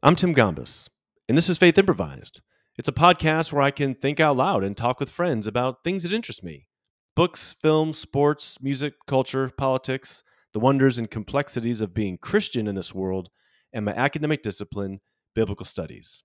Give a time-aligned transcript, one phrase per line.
[0.00, 0.88] I'm Tim Gombis,
[1.28, 2.40] and this is Faith Improvised.
[2.76, 6.04] It's a podcast where I can think out loud and talk with friends about things
[6.04, 6.68] that interest me
[7.16, 10.22] books, films, sports, music, culture, politics,
[10.52, 13.30] the wonders and complexities of being Christian in this world,
[13.72, 15.00] and my academic discipline,
[15.34, 16.22] biblical studies.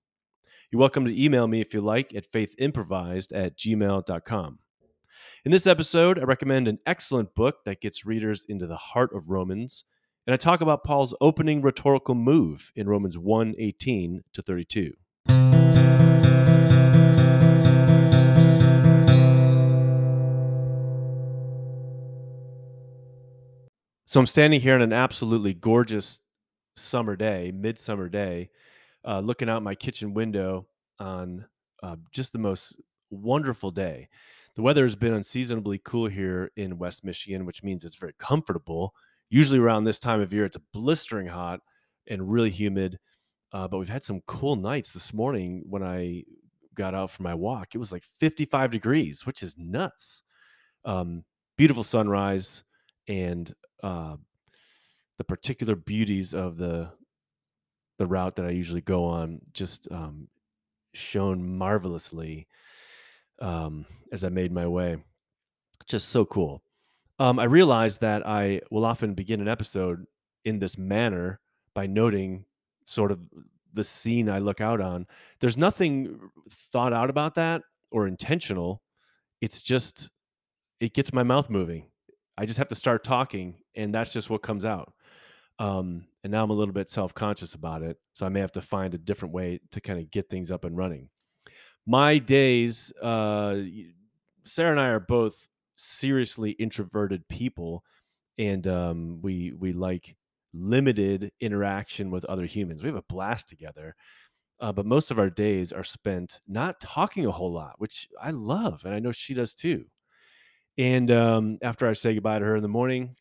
[0.70, 4.58] You're welcome to email me if you like at faithimprovised at gmail.com.
[5.44, 9.30] In this episode, I recommend an excellent book that gets readers into the heart of
[9.30, 9.84] Romans
[10.26, 14.92] and I talk about Paul's opening rhetorical move in Romans 1 18 to 32.
[24.06, 26.20] So I'm standing here on an absolutely gorgeous
[26.76, 28.50] summer day, midsummer day,
[29.06, 30.68] uh, looking out my kitchen window
[31.00, 31.46] on
[31.82, 32.76] uh, just the most
[33.10, 34.08] wonderful day.
[34.54, 38.94] The weather has been unseasonably cool here in West Michigan, which means it's very comfortable
[39.30, 41.60] usually around this time of year, it's blistering hot
[42.08, 42.98] and really humid.
[43.52, 46.24] Uh, but we've had some cool nights this morning when I
[46.74, 47.74] got out for my walk.
[47.74, 50.22] It was like 55 degrees, which is nuts.
[50.84, 51.24] Um,
[51.56, 52.64] beautiful sunrise
[53.08, 54.16] and uh,
[55.18, 56.90] the particular beauties of the
[57.98, 60.26] the route that I usually go on just um,
[60.94, 62.48] shone marvelously
[63.40, 64.96] um, as I made my way.
[65.86, 66.63] Just so cool.
[67.18, 70.04] Um, I realize that I will often begin an episode
[70.44, 71.40] in this manner
[71.74, 72.44] by noting
[72.84, 73.20] sort of
[73.72, 75.06] the scene I look out on.
[75.40, 76.18] There's nothing
[76.50, 78.82] thought out about that or intentional.
[79.40, 80.10] It's just,
[80.80, 81.86] it gets my mouth moving.
[82.36, 84.92] I just have to start talking, and that's just what comes out.
[85.58, 87.96] Um, and now I'm a little bit self conscious about it.
[88.14, 90.64] So I may have to find a different way to kind of get things up
[90.64, 91.08] and running.
[91.86, 93.56] My days, uh,
[94.44, 97.82] Sarah and I are both seriously introverted people
[98.38, 100.16] and um, we we like
[100.52, 102.82] limited interaction with other humans.
[102.82, 103.94] We have a blast together
[104.60, 108.30] uh, but most of our days are spent not talking a whole lot which i
[108.30, 109.84] love and i know she does too.
[110.76, 113.16] And um, after i say goodbye to her in the morning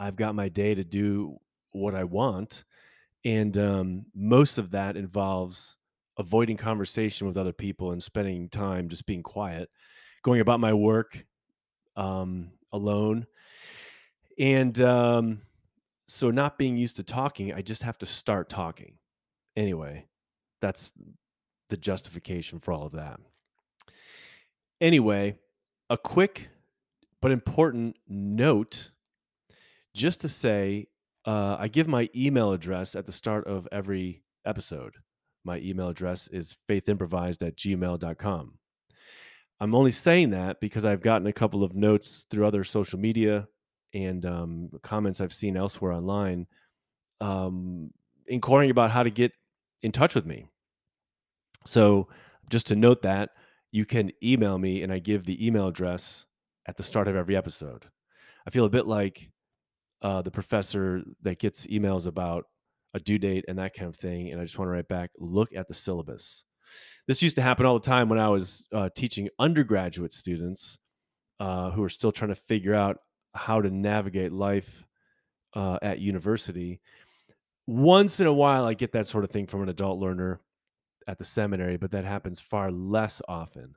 [0.00, 1.36] i've got my day to do
[1.72, 2.64] what i want
[3.24, 5.76] and um, most of that involves
[6.18, 9.68] avoiding conversation with other people and spending time just being quiet
[10.22, 11.24] going about my work
[11.98, 13.26] um, alone.
[14.38, 15.42] And um,
[16.06, 18.94] so, not being used to talking, I just have to start talking.
[19.56, 20.06] Anyway,
[20.62, 20.92] that's
[21.68, 23.20] the justification for all of that.
[24.80, 25.38] Anyway,
[25.90, 26.48] a quick
[27.20, 28.90] but important note
[29.94, 30.86] just to say
[31.26, 34.94] uh, I give my email address at the start of every episode.
[35.44, 38.58] My email address is faithimprovised at gmail.com.
[39.60, 43.48] I'm only saying that because I've gotten a couple of notes through other social media
[43.92, 46.46] and um, comments I've seen elsewhere online,
[47.20, 47.90] um,
[48.26, 49.32] inquiring about how to get
[49.82, 50.46] in touch with me.
[51.66, 52.08] So,
[52.50, 53.30] just to note that
[53.72, 56.24] you can email me, and I give the email address
[56.66, 57.86] at the start of every episode.
[58.46, 59.30] I feel a bit like
[60.02, 62.44] uh, the professor that gets emails about
[62.94, 65.10] a due date and that kind of thing, and I just want to write back,
[65.18, 66.44] look at the syllabus
[67.06, 70.78] this used to happen all the time when I was uh, teaching undergraduate students
[71.40, 72.98] uh, who are still trying to figure out
[73.34, 74.84] how to navigate life
[75.54, 76.80] uh, at university.
[77.66, 80.40] Once in a while, I get that sort of thing from an adult learner
[81.06, 83.74] at the seminary, but that happens far less often.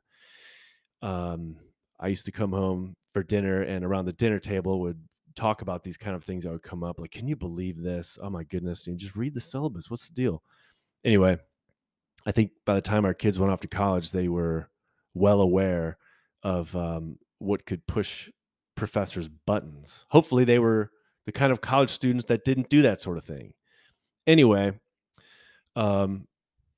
[1.02, 1.56] Um,
[2.00, 5.00] I used to come home for dinner, and around the dinner table would
[5.36, 7.00] talk about these kind of things that would come up.
[7.00, 8.18] Like, can you believe this?
[8.22, 8.88] Oh my goodness!
[8.88, 9.90] And just read the syllabus.
[9.90, 10.44] What's the deal?
[11.04, 11.38] Anyway,
[12.26, 14.70] I think by the time our kids went off to college, they were
[15.14, 15.98] well aware
[16.44, 18.30] of um, what could push
[18.76, 20.06] professors' buttons.
[20.10, 20.92] Hopefully, they were
[21.26, 23.54] the kind of college students that didn't do that sort of thing.
[24.28, 24.74] Anyway,
[25.76, 26.28] um,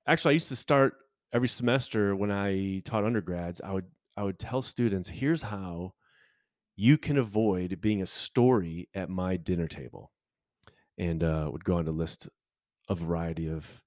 [0.07, 0.95] actually, I used to start
[1.33, 3.61] every semester when I taught undergrads.
[3.61, 5.93] I would I would tell students, "Here's how
[6.75, 10.11] you can avoid being a story at my dinner table,"
[10.97, 12.29] and uh, would go on to list
[12.89, 13.81] a variety of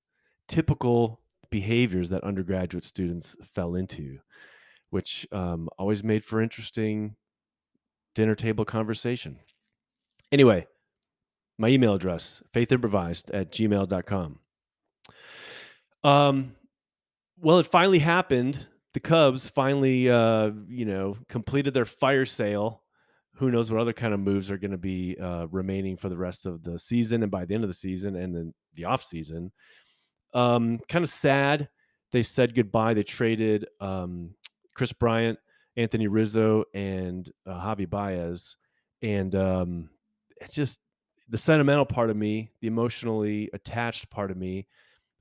[0.49, 1.21] typical
[1.57, 4.19] behaviors that undergraduate students fell into,
[4.91, 7.17] which um, always made for interesting
[8.15, 9.39] dinner table conversation.
[10.31, 10.67] Anyway,
[11.57, 14.39] my email address, faithimprovised at gmail.com.
[16.05, 16.55] Um,
[17.41, 18.67] well, it finally happened.
[18.93, 22.83] The Cubs finally, uh, you know, completed their fire sale.
[23.37, 26.19] Who knows what other kind of moves are going to be uh, remaining for the
[26.19, 29.03] rest of the season and by the end of the season and then the off
[29.03, 29.53] season.
[30.37, 31.69] Um, kind of sad.
[32.13, 32.95] They said goodbye.
[32.95, 34.35] They traded um,
[34.75, 35.39] Kris Bryant,
[35.77, 38.57] Anthony Rizzo, and uh, Javi Baez,
[39.03, 39.91] and um,
[40.41, 40.79] it's just
[41.29, 44.67] the sentimental part of me, the emotionally attached part of me,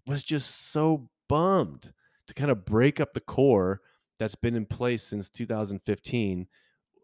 [0.06, 1.94] was just so bummed
[2.27, 3.81] to kind of break up the core
[4.19, 6.45] that's been in place since 2015.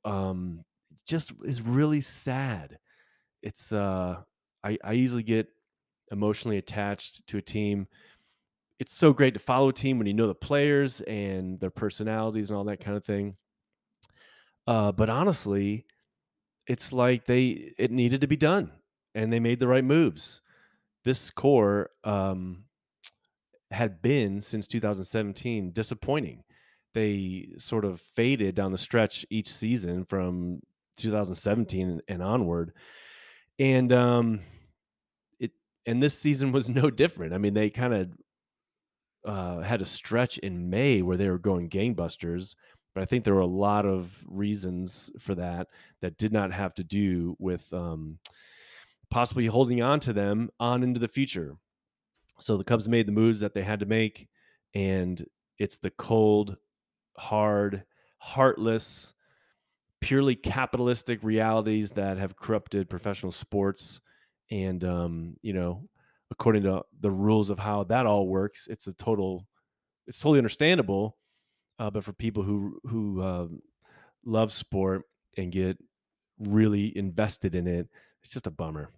[0.04, 0.64] Um,
[1.08, 2.78] just is really sad.
[3.42, 4.18] It's uh,
[4.64, 5.48] I, I easily get
[6.12, 7.88] emotionally attached to a team.
[8.80, 12.50] It's so great to follow a team when you know the players and their personalities
[12.50, 13.36] and all that kind of thing.
[14.68, 15.86] Uh, but honestly,
[16.68, 18.72] it's like they it needed to be done,
[19.16, 20.42] and they made the right moves.
[21.04, 22.66] This core um,
[23.72, 26.44] had been since 2017 disappointing.
[26.94, 30.62] They sort of faded down the stretch each season from
[30.98, 32.74] 2017 and onward,
[33.58, 34.42] and um,
[35.86, 37.34] and this season was no different.
[37.34, 38.10] I mean, they kind of
[39.26, 42.56] uh, had a stretch in May where they were going gangbusters,
[42.94, 45.68] but I think there were a lot of reasons for that
[46.02, 48.20] that did not have to do with um,
[49.10, 51.56] possibly holding on to them on into the future.
[52.40, 54.28] So the Cubs made the moves that they had to make,
[54.74, 55.24] and
[55.60, 56.58] it's the cold,
[57.18, 57.84] hard,
[58.18, 59.14] heartless,
[60.00, 64.02] purely capitalistic realities that have corrupted professional sports.
[64.52, 65.88] And um, you know,
[66.30, 69.48] according to the rules of how that all works, it's a total,
[70.08, 71.18] it's totally understandable.
[71.80, 73.48] Uh, but for people who who uh,
[74.26, 75.04] love sport
[75.38, 75.78] and get
[76.40, 77.88] really invested in it,
[78.22, 78.90] it's just a bummer.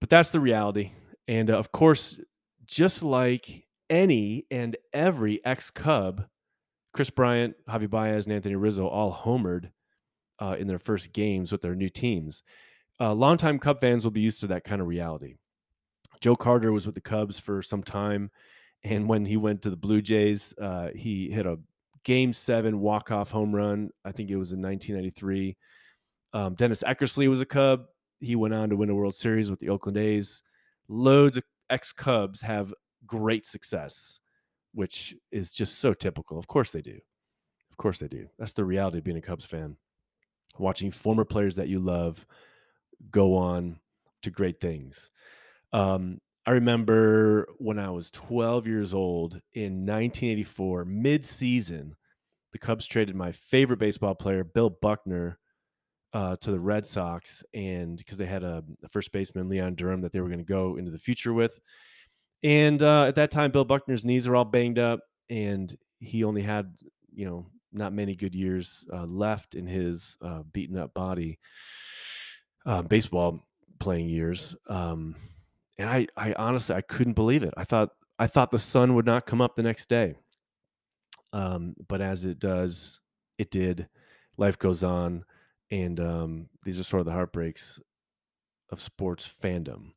[0.00, 0.92] But that's the reality.
[1.28, 2.18] And uh, of course,
[2.66, 6.24] just like any and every ex Cub,
[6.92, 9.70] Kris Bryant, Javi Baez, and Anthony Rizzo all homered
[10.40, 12.42] uh, in their first games with their new teams.
[13.00, 15.34] Uh, longtime Cub fans will be used to that kind of reality.
[16.20, 18.30] Joe Carter was with the Cubs for some time,
[18.82, 21.58] and when he went to the Blue Jays, uh, he hit a
[22.04, 23.90] Game Seven walk off home run.
[24.04, 25.56] I think it was in 1993.
[26.32, 27.86] Um, Dennis Eckersley was a Cub.
[28.20, 30.42] He went on to win a World Series with the Oakland A's.
[30.88, 32.72] Loads of ex Cubs have
[33.06, 34.20] great success,
[34.74, 36.38] which is just so typical.
[36.38, 36.98] Of course they do.
[37.70, 38.28] Of course they do.
[38.38, 39.76] That's the reality of being a Cubs fan.
[40.58, 42.24] Watching former players that you love
[43.10, 43.78] go on
[44.22, 45.10] to great things.
[45.72, 51.96] Um, I remember when I was 12 years old in 1984, mid season,
[52.52, 55.38] the Cubs traded my favorite baseball player, Bill Buckner,
[56.12, 60.00] uh, to the Red Sox, and because they had a, a, first baseman, Leon Durham,
[60.02, 61.58] that they were going to go into the future with.
[62.44, 66.42] And uh, at that time, Bill Buckner's knees are all banged up, and he only
[66.42, 66.72] had,
[67.12, 71.40] you know, not many good years uh, left in his uh, beaten up body,
[72.66, 73.40] uh, baseball
[73.78, 74.56] playing years.
[74.68, 75.16] Um,
[75.78, 77.54] and I, I honestly, I couldn't believe it.
[77.56, 80.14] I thought, I thought the sun would not come up the next day.
[81.32, 83.00] Um, but as it does,
[83.38, 83.88] it did.
[84.36, 85.24] Life goes on,
[85.70, 87.80] and um, these are sort of the heartbreaks
[88.70, 89.92] of sports fandom.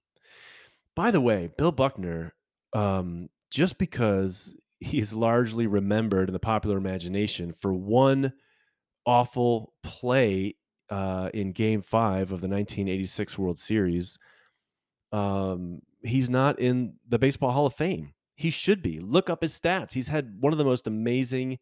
[0.95, 2.33] By the way, Bill Buckner,
[2.73, 8.33] um, just because he is largely remembered in the popular imagination for one
[9.05, 10.55] awful play
[10.89, 14.17] uh, in Game Five of the 1986 World Series
[15.11, 18.13] um, he's not in the Baseball Hall of Fame.
[18.35, 18.99] He should be.
[18.99, 19.93] Look up his stats.
[19.93, 21.59] He's had one of the most amazing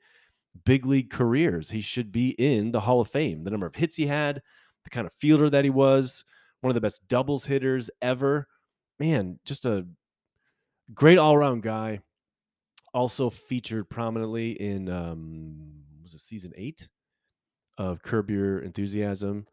[0.65, 1.69] big league careers.
[1.69, 3.43] He should be in the Hall of Fame.
[3.43, 4.41] The number of hits he had,
[4.83, 6.25] the kind of fielder that he was,
[6.61, 8.47] one of the best doubles hitters ever.
[8.99, 9.85] Man, just a
[10.93, 11.99] great all around guy.
[12.93, 15.57] Also featured prominently in um,
[16.01, 16.87] was it season eight
[17.77, 19.47] of Curb Your Enthusiasm.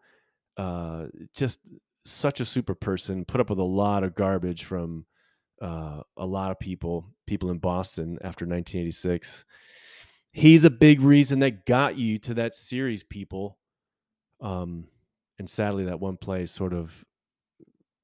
[0.56, 1.60] Uh, just
[2.04, 5.06] such a super person, put up with a lot of garbage from
[5.60, 9.44] uh, a lot of people, people in Boston after 1986.
[10.32, 13.58] He's a big reason that got you to that series, people.
[14.40, 14.88] Um,
[15.38, 17.04] and sadly, that one play sort of,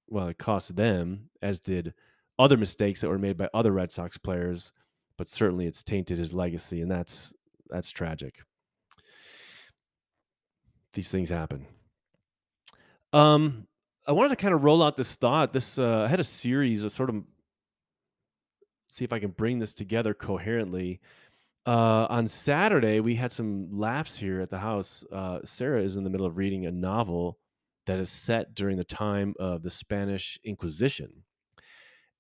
[0.09, 1.95] well, it cost them, as did
[2.39, 4.73] other mistakes that were made by other Red Sox players.
[5.17, 7.35] But certainly, it's tainted his legacy, and that's
[7.69, 8.37] that's tragic.
[10.99, 11.65] These things happen.
[13.13, 13.69] Um,
[14.05, 15.53] I wanted to kind of roll out this thought.
[15.53, 17.23] This uh, I had a series of sort of
[18.91, 20.99] see if I can bring this together coherently.
[21.65, 25.05] Uh, on Saturday, we had some laughs here at the house.
[25.13, 27.39] Uh, Sarah is in the middle of reading a novel
[27.87, 31.13] that is set during the time of the Spanish Inquisition,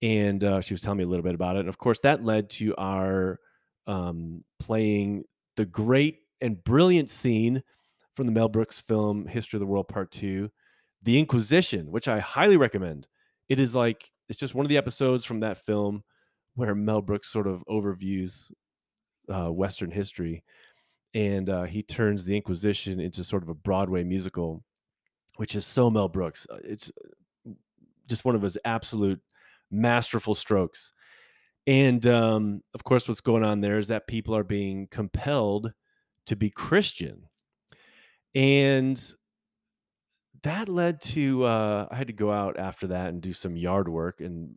[0.02, 1.60] and uh, she was telling me a little bit about it.
[1.60, 3.40] And of course, that led to our
[3.88, 5.24] um, playing
[5.56, 7.60] the great and brilliant scene
[8.18, 10.50] from the Mel Brooks film History of the World Part Two
[11.04, 13.06] the Inquisition, which I highly recommend.
[13.48, 16.02] It is like it's just one of the episodes from that film
[16.56, 18.50] where Mel Brooks sort of overviews
[19.32, 20.42] uh, Western history,
[21.14, 24.64] and uh, he turns the Inquisition into sort of a Broadway musical,
[25.36, 26.44] which is so Mel Brooks.
[26.50, 26.90] Uh, it's
[28.08, 29.20] just one of his absolute
[29.70, 30.92] masterful strokes.
[31.68, 35.72] And, um, of course, what's going on there is that people are being compelled
[36.26, 37.27] to be Christian.
[38.34, 39.14] And
[40.42, 43.88] that led to, uh I had to go out after that and do some yard
[43.88, 44.54] work and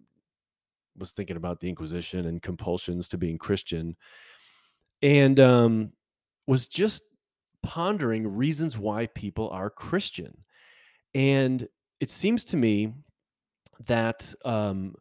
[0.97, 3.95] was thinking about the Inquisition and compulsions to being Christian,
[5.01, 5.93] and, um,
[6.47, 7.03] was just
[7.63, 10.43] pondering reasons why people are Christian.
[11.15, 11.67] And
[11.99, 12.93] it seems to me
[13.85, 14.95] that, um,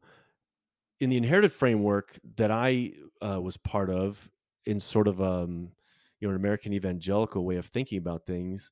[1.01, 4.31] in the inherited framework that I, uh, was part of
[4.67, 5.73] in sort of, um,
[6.21, 8.71] you know, an American evangelical way of thinking about things,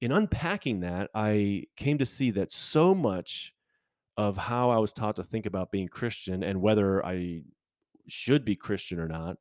[0.00, 3.52] in unpacking that, I came to see that so much
[4.16, 7.42] of how I was taught to think about being Christian and whether I
[8.08, 9.36] should be Christian or not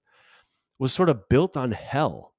[0.80, 2.34] was sort of built on hell.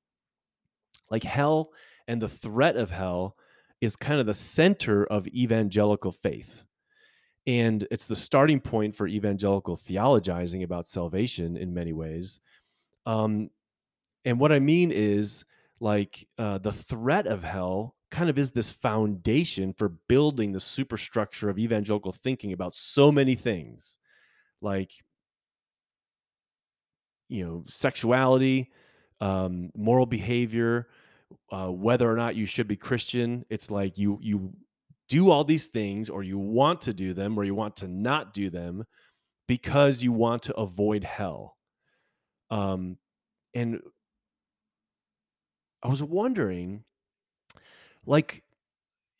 [1.11, 1.71] Like hell
[2.07, 3.37] and the threat of hell
[3.81, 6.65] is kind of the center of evangelical faith.
[7.47, 12.41] And it's the starting point for evangelical theologizing about salvation in many ways.
[13.07, 13.50] Um,
[14.25, 15.45] and what I mean is
[15.81, 21.51] like uh, the threat of hell kind of is this foundation for building the superstructure
[21.51, 23.99] of evangelical thinking about so many things
[24.61, 24.93] like
[27.29, 28.71] you know sexuality
[29.21, 30.89] um, moral behavior
[31.51, 33.45] uh, whether or not you should be christian.
[33.51, 34.53] It's like you you
[35.09, 38.35] do all these things or you want to do them or you want to not
[38.35, 38.85] do them
[39.47, 41.57] because you want to avoid hell.
[42.51, 42.99] Um,
[43.55, 43.81] and
[45.83, 46.85] i was wondering
[48.07, 48.43] like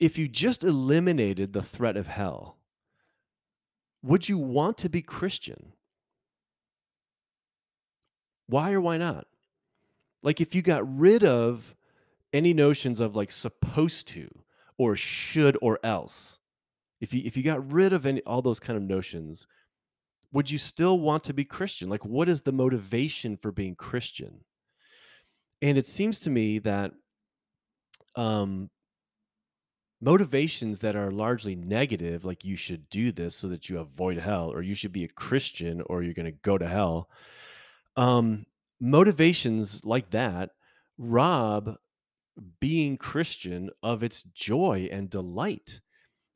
[0.01, 2.59] if you just eliminated the threat of hell
[4.03, 5.73] would you want to be christian?
[8.47, 9.27] Why or why not?
[10.23, 11.75] Like if you got rid of
[12.33, 14.29] any notions of like supposed to
[14.77, 16.39] or should or else
[17.01, 19.47] if you if you got rid of any all those kind of notions
[20.31, 21.89] would you still want to be christian?
[21.89, 24.45] Like what is the motivation for being christian
[25.63, 26.93] and it seems to me that
[28.17, 28.71] um
[30.01, 34.51] motivations that are largely negative like you should do this so that you avoid hell
[34.53, 37.09] or you should be a christian or you're going to go to hell
[37.97, 38.47] um
[38.81, 40.51] motivations like that
[40.99, 41.77] rob
[42.61, 45.81] being Christian of its joy and delight.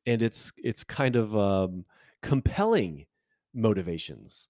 [0.07, 1.85] And it's it's kind of um,
[2.23, 3.07] compelling
[3.55, 4.49] motivations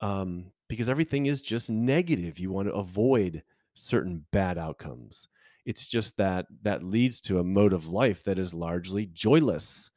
[0.00, 2.38] um, because everything is just negative.
[2.38, 3.42] You want to avoid
[3.78, 5.28] certain bad outcomes.
[5.64, 9.90] It's just that that leads to a mode of life that is largely joyless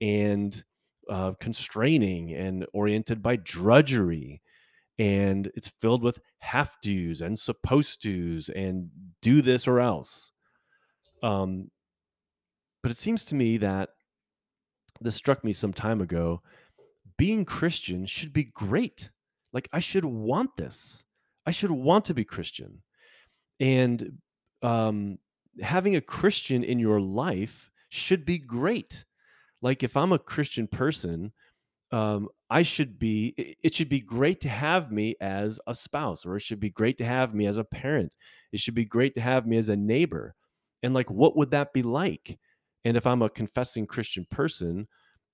[0.00, 0.62] and
[1.08, 4.42] uh, constraining and oriented by drudgery.
[4.98, 8.90] And it's filled with have tos and supposed tos and
[9.22, 10.30] do this or else.
[11.22, 11.70] Um,
[12.82, 13.90] but it seems to me that
[15.00, 16.42] this struck me some time ago.
[17.16, 19.10] Being Christian should be great.
[19.52, 21.04] Like I should want this.
[21.46, 22.82] I should want to be Christian.
[23.60, 24.18] And
[24.62, 25.18] um,
[25.60, 29.04] having a Christian in your life should be great.
[29.62, 31.32] Like if I'm a Christian person,
[31.92, 36.36] um, I should be, it should be great to have me as a spouse, or
[36.36, 38.12] it should be great to have me as a parent.
[38.52, 40.34] It should be great to have me as a neighbor.
[40.82, 42.38] And like, what would that be like?
[42.84, 44.88] And if I'm a confessing Christian person,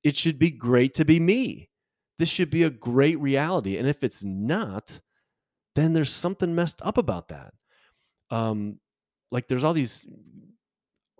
[0.04, 1.68] it should be great to be me.
[2.18, 3.78] This should be a great reality.
[3.78, 5.00] And if it's not,
[5.74, 7.54] then there's something messed up about that.
[8.30, 8.78] Um,
[9.30, 10.06] like there's all these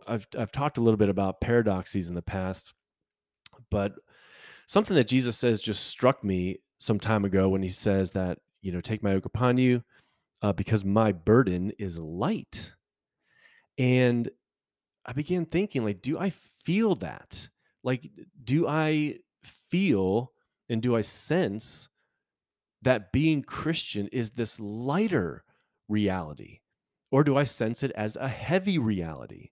[0.06, 2.74] I've I've talked a little bit about paradoxes in the past,
[3.70, 3.92] but
[4.66, 8.72] something that Jesus says just struck me some time ago when he says that, you
[8.72, 9.82] know, take my yoke upon you,
[10.42, 12.72] uh, because my burden is light.
[13.78, 14.28] And
[15.06, 16.30] I began thinking, like, do I
[16.64, 17.48] feel that?
[17.82, 18.10] Like,
[18.44, 19.18] do I
[19.68, 20.32] feel
[20.68, 21.88] and do I sense
[22.82, 25.44] that being Christian is this lighter
[25.88, 26.60] reality?
[27.10, 29.50] Or do I sense it as a heavy reality?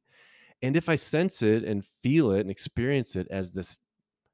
[0.62, 3.78] And if I sense it and feel it and experience it as this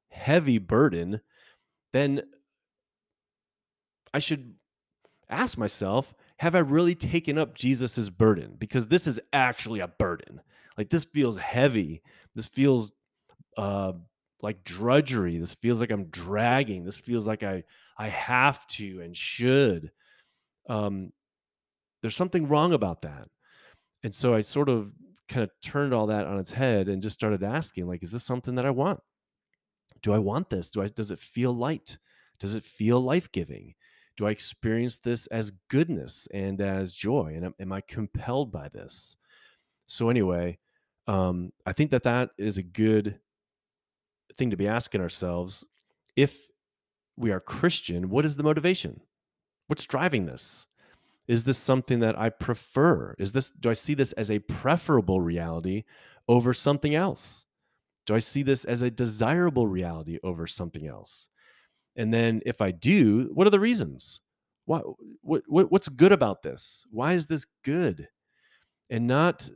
[0.09, 1.21] heavy burden,
[1.93, 2.23] then
[4.13, 4.55] I should
[5.29, 8.55] ask myself, have I really taken up Jesus's burden?
[8.57, 10.41] Because this is actually a burden.
[10.77, 12.01] Like this feels heavy.
[12.35, 12.91] This feels
[13.57, 13.93] uh
[14.41, 15.37] like drudgery.
[15.37, 16.83] This feels like I'm dragging.
[16.83, 17.63] This feels like I
[17.97, 19.91] I have to and should.
[20.67, 21.11] Um
[22.05, 23.27] there's something wrong about that.
[24.03, 24.91] And so I sort of
[25.27, 28.23] kind of turned all that on its head and just started asking like is this
[28.23, 28.99] something that I want?
[30.03, 30.69] Do I want this?
[30.69, 31.97] Do I does it feel light?
[32.39, 33.73] Does it feel life-giving?
[34.17, 37.33] Do I experience this as goodness and as joy?
[37.35, 39.17] And am, am I compelled by this?
[39.87, 40.59] So anyway,
[41.07, 43.19] um, I think that that is a good
[44.35, 45.65] thing to be asking ourselves.
[46.15, 46.37] If
[47.17, 49.01] we are Christian, what is the motivation?
[49.65, 50.67] What's driving this?
[51.27, 53.15] Is this something that I prefer?
[53.17, 55.83] Is this do I see this as a preferable reality
[56.27, 57.45] over something else?
[58.05, 61.29] Do I see this as a desirable reality over something else?
[61.95, 64.21] And then if I do, what are the reasons?
[64.65, 64.83] What,
[65.21, 66.85] what what's good about this?
[66.91, 68.07] Why is this good?
[68.89, 69.49] And not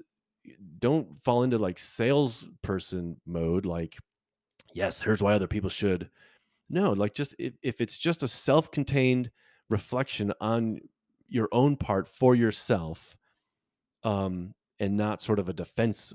[0.79, 3.97] don't fall into like salesperson mode like
[4.73, 6.09] yes, here's why other people should.
[6.69, 9.31] No, like just if, if it's just a self-contained
[9.69, 10.79] reflection on
[11.29, 13.15] your own part for yourself
[14.03, 16.13] um and not sort of a defense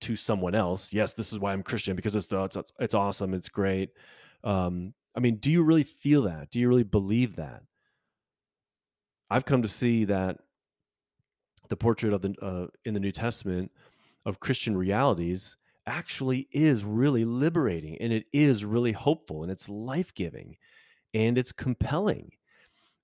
[0.00, 0.92] to someone else.
[0.92, 3.90] Yes this is why i'm christian because it's it's, it's awesome it's great.
[4.44, 6.50] Um i mean do you really feel that?
[6.50, 7.62] Do you really believe that?
[9.30, 10.38] I've come to see that
[11.68, 13.70] the portrait of the uh, in the new testament
[14.24, 20.56] of christian realities actually is really liberating and it is really hopeful and it's life-giving
[21.14, 22.30] and it's compelling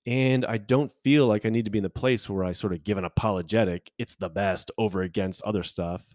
[0.05, 2.73] and I don't feel like I need to be in the place where I sort
[2.73, 6.05] of give an apologetic, it's the best over against other stuff.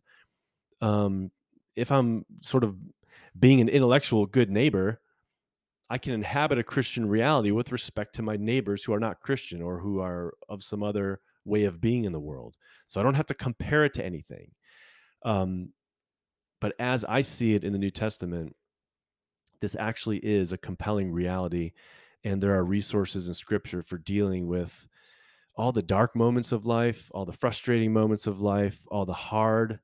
[0.80, 1.30] Um,
[1.74, 2.76] if I'm sort of
[3.38, 5.00] being an intellectual good neighbor,
[5.88, 9.60] I can inhabit a Christian reality with respect to my neighbors who are not Christian
[9.60, 12.54] or who are of some other way of being in the world.
[12.86, 14.52] So I don't have to compare it to anything.
[15.24, 15.70] Um,
[16.60, 18.54] but as I see it in the New Testament,
[19.60, 21.72] this actually is a compelling reality
[22.24, 24.88] and there are resources in scripture for dealing with
[25.54, 29.78] all the dark moments of life, all the frustrating moments of life, all the hard,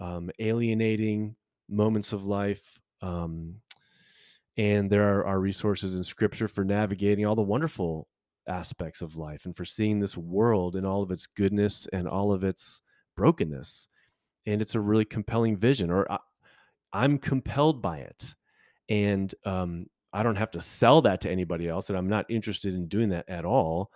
[0.00, 1.34] um, alienating
[1.68, 2.80] moments of life.
[3.02, 3.56] Um,
[4.56, 8.08] and there are, are resources in scripture for navigating all the wonderful
[8.48, 12.32] aspects of life and for seeing this world in all of its goodness and all
[12.32, 12.80] of its
[13.16, 13.88] brokenness.
[14.46, 16.18] And it's a really compelling vision, or I,
[16.92, 18.34] I'm compelled by it.
[18.88, 22.74] And um, I don't have to sell that to anybody else, and I'm not interested
[22.74, 23.90] in doing that at all.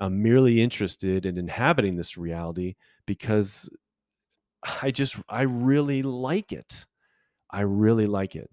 [0.00, 2.74] I'm merely interested in inhabiting this reality
[3.06, 3.70] because
[4.82, 6.84] I just I really like it.
[7.50, 8.50] I really like it.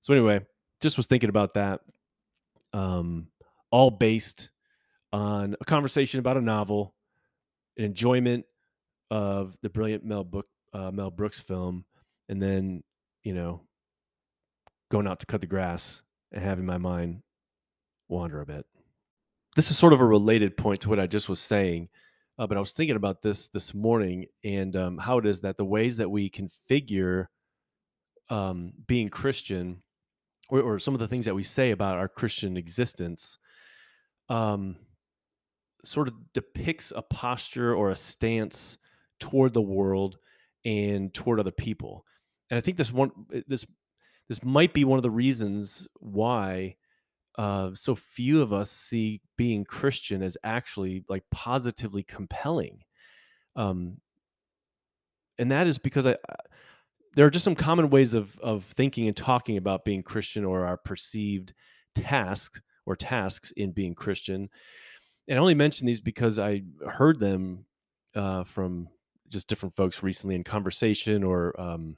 [0.00, 0.40] So anyway,
[0.80, 1.80] just was thinking about that.
[2.72, 3.28] Um,
[3.70, 4.50] all based
[5.12, 6.94] on a conversation about a novel,
[7.76, 8.44] an enjoyment
[9.10, 11.84] of the brilliant Mel Book uh, Mel Brooks film,
[12.28, 12.82] and then
[13.22, 13.60] you know
[14.90, 17.22] going out to cut the grass and having my mind
[18.08, 18.66] wander a bit.
[19.56, 21.88] This is sort of a related point to what I just was saying,
[22.38, 25.56] uh, but I was thinking about this this morning and um, how it is that
[25.56, 27.26] the ways that we configure
[28.28, 29.82] um, being Christian,
[30.48, 33.38] or, or, some of the things that we say about our Christian existence,
[34.28, 34.76] um,
[35.84, 38.78] sort of depicts a posture or a stance
[39.18, 40.18] toward the world
[40.64, 42.04] and toward other people.
[42.50, 43.10] And I think this one
[43.46, 43.66] this
[44.30, 46.76] this might be one of the reasons why
[47.36, 52.78] uh, so few of us see being Christian as actually like positively compelling.
[53.56, 53.96] Um,
[55.36, 56.36] and that is because I, I,
[57.16, 60.64] there are just some common ways of of thinking and talking about being Christian or
[60.64, 61.52] our perceived
[61.96, 64.48] tasks or tasks in being Christian.
[65.26, 67.64] And I only mention these because I heard them
[68.14, 68.90] uh, from
[69.28, 71.96] just different folks recently in conversation or um,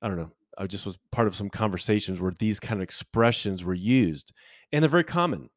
[0.00, 3.64] I don't know I just was part of some conversations where these kind of expressions
[3.64, 4.32] were used,
[4.72, 5.50] and they're very common.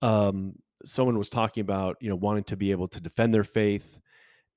[0.00, 3.98] Um, someone was talking about you know wanting to be able to defend their faith,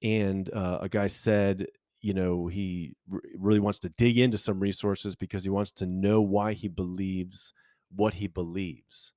[0.01, 1.67] and uh, a guy said
[2.01, 5.85] you know he r- really wants to dig into some resources because he wants to
[5.85, 7.53] know why he believes
[7.95, 9.13] what he believes,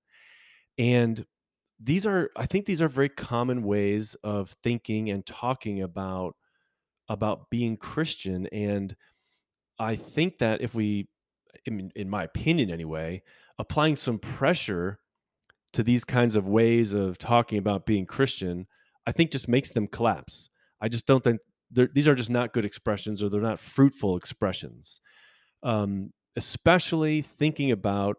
[0.76, 1.24] and
[1.80, 6.34] these are I think these are very common ways of thinking and talking about
[7.08, 8.94] about being Christian and
[9.78, 11.08] I think that if we,
[11.64, 13.22] in, in my opinion anyway,
[13.58, 14.98] applying some pressure
[15.72, 18.66] to these kinds of ways of talking about being Christian,
[19.06, 20.50] I think just makes them collapse.
[20.80, 25.00] I just don't think these are just not good expressions or they're not fruitful expressions.
[25.62, 28.16] Um, especially thinking about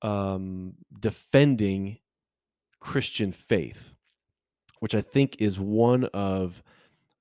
[0.00, 1.98] um, defending
[2.80, 3.94] Christian faith,
[4.80, 6.62] which I think is one of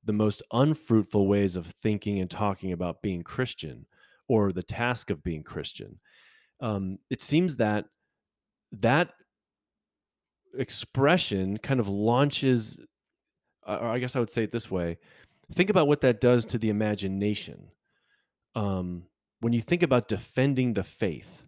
[0.08, 3.86] the most unfruitful ways of thinking and talking about being Christian
[4.28, 6.00] or the task of being Christian.
[6.60, 7.86] Um, it seems that
[8.72, 9.10] that
[10.58, 12.80] expression kind of launches,
[13.66, 14.98] or I guess I would say it this way
[15.54, 17.70] think about what that does to the imagination.
[18.56, 19.04] Um,
[19.40, 21.46] when you think about defending the faith,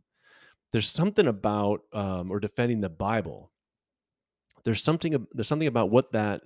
[0.71, 3.51] there's something about, um, or defending the Bible.
[4.63, 5.27] There's something.
[5.33, 6.43] There's something about what that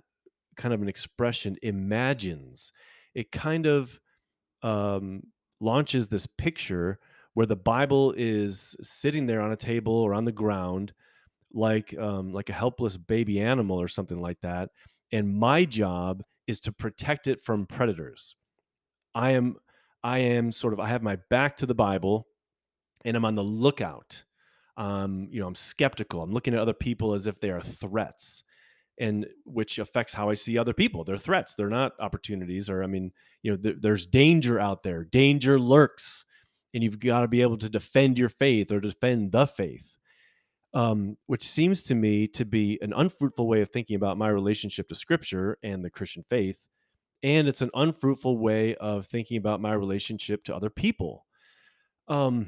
[0.55, 2.71] kind of an expression imagines
[3.15, 3.99] it kind of
[4.63, 5.21] um,
[5.59, 6.99] launches this picture
[7.33, 10.93] where the bible is sitting there on a table or on the ground
[11.53, 14.69] like um, like a helpless baby animal or something like that.
[15.11, 18.35] And my job is to protect it from predators.
[19.13, 19.57] I am
[20.03, 22.27] I am sort of I have my back to the Bible
[23.05, 24.23] and I'm on the lookout.
[24.75, 26.23] Um, you know, I'm skeptical.
[26.23, 28.43] I'm looking at other people as if they are threats
[28.99, 31.03] and which affects how I see other people.
[31.03, 31.55] They're threats.
[31.55, 32.69] They're not opportunities.
[32.69, 35.03] Or I mean, you know, th- there's danger out there.
[35.03, 36.25] Danger lurks,
[36.73, 39.97] and you've got to be able to defend your faith or defend the faith.
[40.75, 44.89] Um, which seems to me to be an unfruitful way of thinking about my relationship
[44.89, 46.65] to Scripture and the Christian faith,
[47.21, 51.27] and it's an unfruitful way of thinking about my relationship to other people.
[52.07, 52.47] Um,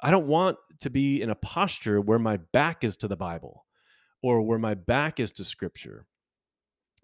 [0.00, 3.65] I don't want to be in a posture where my back is to the Bible
[4.22, 6.06] or where my back is to scripture.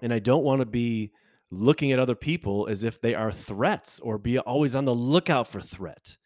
[0.00, 1.12] And I don't want to be
[1.50, 5.46] looking at other people as if they are threats or be always on the lookout
[5.46, 6.16] for threat,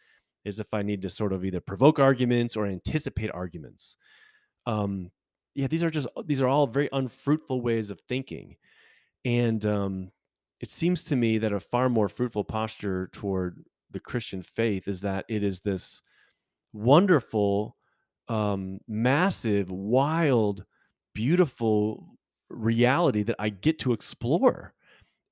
[0.46, 3.96] as if I need to sort of either provoke arguments or anticipate arguments.
[4.66, 5.11] Um,
[5.55, 8.57] yeah, these are just these are all very unfruitful ways of thinking.
[9.25, 10.12] And um,
[10.61, 15.01] it seems to me that a far more fruitful posture toward the Christian faith is
[15.01, 16.03] that it is this
[16.72, 17.77] wonderful,
[18.29, 20.64] um, massive, wild,
[21.16, 22.18] beautiful
[22.50, 24.74] reality that I get to explore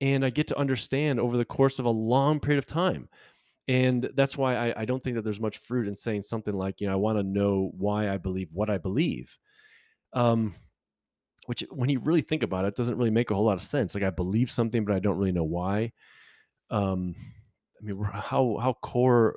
[0.01, 3.09] and I get to understand over the course of a long period of time.
[3.69, 6.81] And that's why I, I don't think that there's much fruit in saying something like,
[6.81, 9.37] you know, I want to know why I believe what I believe.
[10.15, 10.55] Um,
[11.47, 13.95] which, when you really think about it, doesn't really make a whole lot of sense.
[13.95, 15.93] Like I believe something, but I don't really know why.
[16.71, 17.15] Um,
[17.79, 19.37] I mean, how how core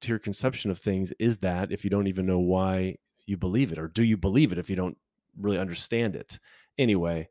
[0.00, 3.72] to your conception of things is that if you don't even know why you believe
[3.72, 4.96] it, or do you believe it if you don't
[5.38, 6.38] really understand it.
[6.78, 7.28] Anyway,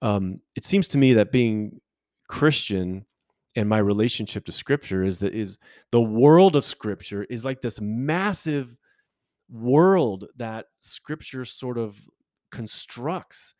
[0.00, 1.80] um, it seems to me that being
[2.28, 3.06] Christian
[3.54, 5.58] and my relationship to Scripture is that is
[5.90, 8.76] the world of Scripture is like this massive
[9.50, 11.96] world that Scripture sort of
[12.50, 13.54] constructs,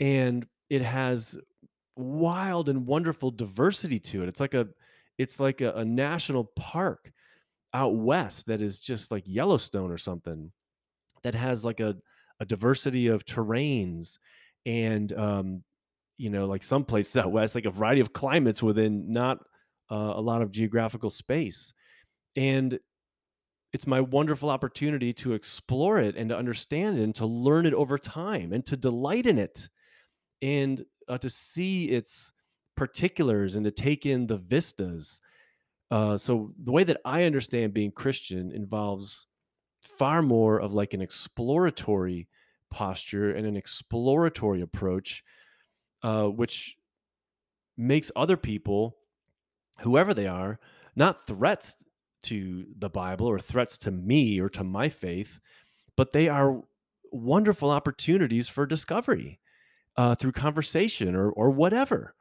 [0.00, 1.38] and it has
[1.96, 4.28] wild and wonderful diversity to it.
[4.28, 4.66] It's like a
[5.18, 7.12] it's like a, a national park
[7.72, 10.50] out west that is just like Yellowstone or something
[11.22, 11.96] that has like a
[12.40, 14.18] a diversity of terrains
[14.64, 15.62] and um,
[16.18, 19.38] you know like some places out west like a variety of climates within not
[19.90, 21.72] uh, a lot of geographical space.
[22.34, 22.78] And
[23.72, 27.74] it's my wonderful opportunity to explore it and to understand it and to learn it
[27.74, 29.68] over time and to delight in it
[30.42, 32.32] and uh, to see its
[32.76, 35.20] particulars and to take in the vistas.
[35.90, 39.28] Uh, so the way that i understand being christian involves
[39.86, 42.28] far more of like an exploratory
[42.70, 45.24] posture and an exploratory approach,
[46.02, 46.76] uh, which
[47.76, 48.96] makes other people,
[49.80, 50.58] whoever they are,
[50.94, 51.74] not threats
[52.22, 55.38] to the Bible or threats to me or to my faith,
[55.96, 56.62] but they are
[57.12, 59.38] wonderful opportunities for discovery
[59.96, 62.14] uh, through conversation or or whatever.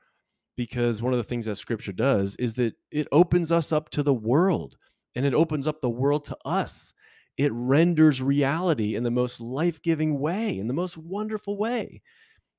[0.55, 4.03] Because one of the things that Scripture does is that it opens us up to
[4.03, 4.77] the world,
[5.15, 6.93] and it opens up the world to us
[7.37, 12.01] it renders reality in the most life-giving way in the most wonderful way.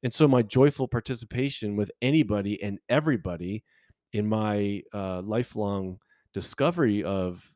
[0.03, 3.65] And so my joyful participation with anybody and everybody
[4.13, 5.99] in my uh, lifelong
[6.33, 7.51] discovery of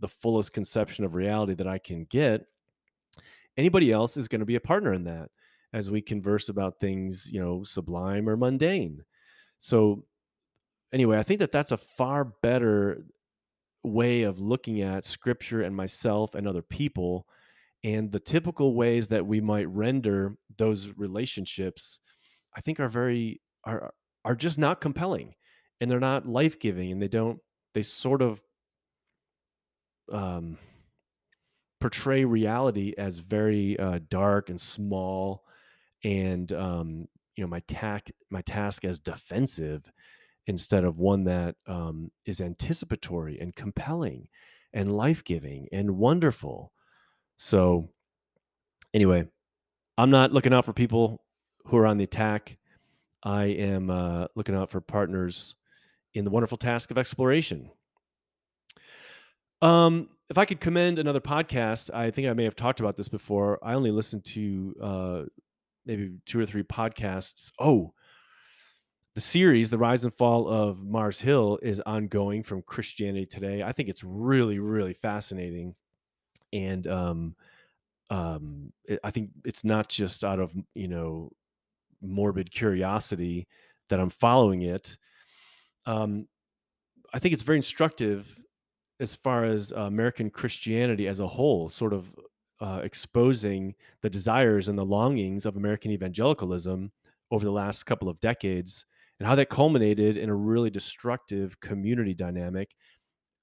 [0.00, 2.46] the fullest conception of reality that i can get
[3.56, 5.30] anybody else is going to be a partner in that
[5.72, 9.02] as we converse about things you know sublime or mundane.
[9.58, 10.04] So
[10.92, 13.04] anyway i think that that's a far better
[13.84, 17.26] way of looking at scripture and myself and other people
[17.84, 22.00] and the typical ways that we might render those relationships
[22.56, 23.92] i think are very are
[24.24, 25.34] are just not compelling
[25.80, 27.38] and they're not life-giving and they don't
[27.74, 28.42] they sort of
[30.12, 30.56] um
[31.80, 35.44] portray reality as very uh, dark and small
[36.02, 39.90] and um you know my task my task as defensive
[40.46, 44.28] instead of one that um, is anticipatory and compelling
[44.72, 46.72] and life-giving and wonderful.
[47.36, 47.90] So
[48.94, 49.26] anyway
[49.98, 51.20] i'm not looking out for people
[51.66, 52.56] who are on the attack.
[53.22, 55.56] I am uh, looking out for partners
[56.12, 57.70] in the wonderful task of exploration.
[59.60, 63.08] Um, if i could commend another podcast i think i may have talked about this
[63.08, 63.58] before.
[63.62, 65.22] I only listened to uh,
[65.84, 67.50] maybe two or three podcasts.
[67.58, 67.92] Oh
[69.14, 73.62] the series, The Rise and Fall of Mars Hill, is ongoing from Christianity Today.
[73.62, 75.76] I think it's really, really fascinating.
[76.52, 77.36] And um,
[78.10, 81.30] um, it, I think it's not just out of, you know,
[82.02, 83.46] morbid curiosity
[83.88, 84.98] that I'm following it.
[85.86, 86.26] Um,
[87.12, 88.40] I think it's very instructive
[88.98, 92.12] as far as uh, American Christianity as a whole, sort of
[92.60, 96.90] uh, exposing the desires and the longings of American evangelicalism
[97.30, 98.86] over the last couple of decades
[99.24, 102.74] and how that culminated in a really destructive community dynamic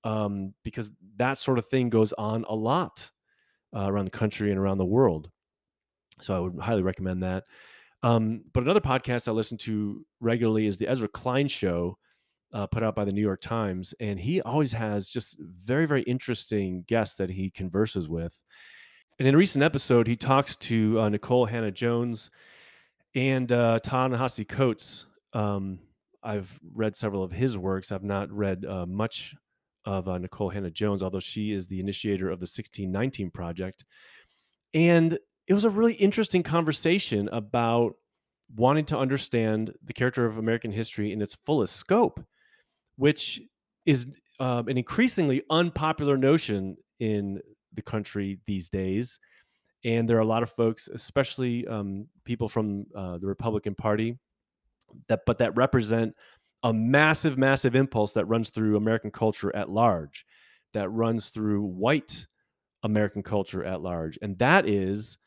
[0.03, 3.09] um, because that sort of thing goes on a lot
[3.75, 5.31] uh, around the country and around the world.
[6.21, 7.45] So I would highly recommend that.
[8.03, 11.97] Um, but another podcast I listen to regularly is the Ezra Klein Show,
[12.53, 16.03] uh, put out by the New York Times, and he always has just very, very
[16.03, 18.39] interesting guests that he converses with.
[19.17, 22.29] And in a recent episode, he talks to uh, Nikole Hannah-Jones
[23.15, 25.07] and uh, Ta-Nehisi Coates.
[25.33, 25.79] Um,
[26.23, 27.91] I've read several of his works.
[27.91, 29.35] I've not read uh, much
[29.85, 33.85] of uh, Nikole Hannah-Jones, although she is the initiator of the 1619 Project.
[34.73, 35.17] And
[35.47, 37.93] it was a really interesting conversation about
[38.55, 42.23] wanting to understand the character of American history in its fullest scope,
[42.97, 43.41] which
[43.85, 44.07] is
[44.39, 47.39] uh, an increasingly unpopular notion in
[47.73, 49.19] the country these days.
[49.83, 54.19] And there are a lot of folks, especially um, people from uh, the Republican Party,
[55.07, 56.15] that but that represent
[56.63, 60.25] a massive, massive impulse that runs through American culture at large,
[60.73, 62.27] that runs through white
[62.83, 65.17] American culture at large, and that is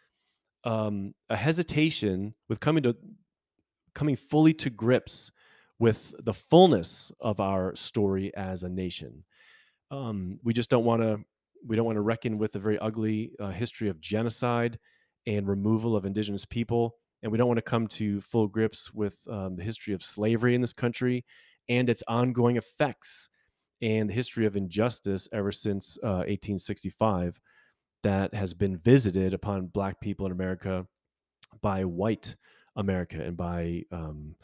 [0.64, 2.96] um, a hesitation with coming to
[3.94, 5.30] coming fully to grips
[5.78, 9.24] with the fullness of our story as a nation.
[9.90, 11.20] Um, we just don't want to
[11.66, 14.78] we don't want to reckon with the very ugly uh, history of genocide
[15.26, 19.16] and removal of indigenous people and we don't want to come to full grips with
[19.28, 21.24] um, the history of slavery in this country
[21.68, 23.30] and its ongoing effects
[23.82, 27.40] and the history of injustice ever since uh, 1865
[28.04, 30.86] that has been visited upon black people in america
[31.62, 32.36] by white
[32.76, 34.36] america and by um,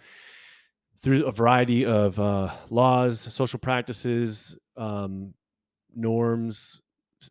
[1.02, 5.32] through a variety of uh, laws social practices um,
[5.94, 6.80] norms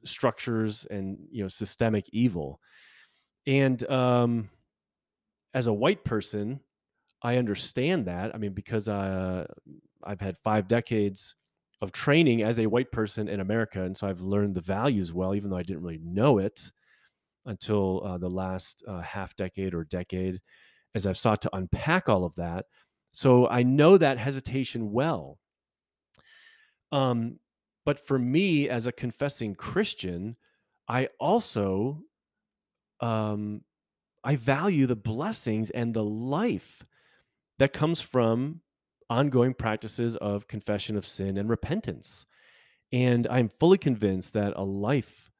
[0.03, 2.59] structures and you know systemic evil.
[3.47, 4.49] And um,
[5.53, 6.59] as a white person,
[7.21, 8.33] I understand that.
[8.33, 9.45] I mean, because uh,
[10.03, 11.35] I've had five decades
[11.81, 15.35] of training as a white person in America, and so I've learned the values well,
[15.35, 16.71] even though I didn't really know it
[17.45, 20.39] until uh, the last uh, half decade or decade,
[20.95, 22.65] as I've sought to unpack all of that.
[23.11, 25.39] So I know that hesitation well.
[26.91, 27.39] Um,
[27.85, 30.35] but for me, as a confessing Christian,
[30.87, 32.01] I also
[32.99, 33.61] um,
[34.23, 36.83] I value the blessings and the life
[37.57, 38.61] that comes from
[39.09, 42.25] ongoing practices of confession of sin and repentance.
[42.91, 45.31] And I'm fully convinced that a life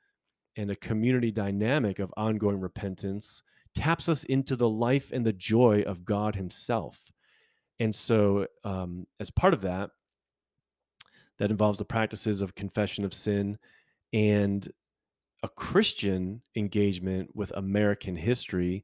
[0.56, 3.44] and a community dynamic of ongoing repentance
[3.76, 7.12] taps us into the life and the joy of God Himself.
[7.80, 9.92] And so, um, as part of that,
[11.38, 13.58] that involves the practices of confession of sin
[14.12, 14.68] and
[15.44, 18.84] a Christian engagement with American history,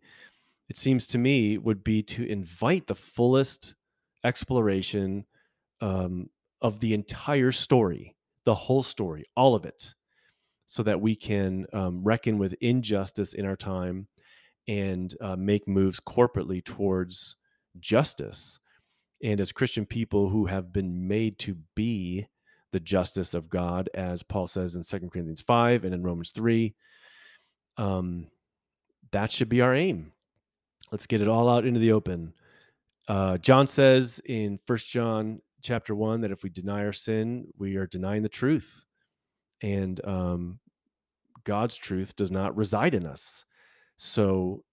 [0.70, 3.76] it seems to me, would be to invite the fullest
[4.24, 5.26] exploration
[5.82, 6.30] um,
[6.62, 8.16] of the entire story,
[8.46, 9.94] the whole story, all of it,
[10.66, 14.08] so that we can um, reckon with injustice in our time
[14.68, 17.36] and uh, make moves corporately towards
[17.80, 18.60] justice.
[19.22, 22.28] And as Christian people who have been made to be
[22.76, 26.76] the justice of God, as Paul says in Second Corinthians 5 and in Romans 3.
[27.78, 28.28] Um,
[29.14, 30.12] that should be our aim.
[30.92, 32.34] Let's get it all out into the open.
[33.08, 37.78] Uh, John says in First John chapter 1 that if we deny our sin, we
[37.78, 38.84] are denying the truth.
[39.62, 40.60] And um,
[41.46, 43.46] God's truth does not reside in us.
[43.96, 44.66] So,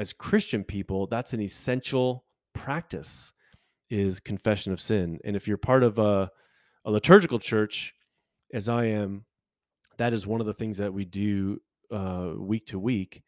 [0.00, 2.24] as Christian people, that's an essential
[2.54, 3.32] practice
[3.88, 5.20] is confession of sin.
[5.24, 6.28] And if you're part of a
[6.84, 7.94] a liturgical church,
[8.52, 9.24] as I am,
[9.98, 11.60] that is one of the things that we do
[11.92, 13.22] uh, week to week.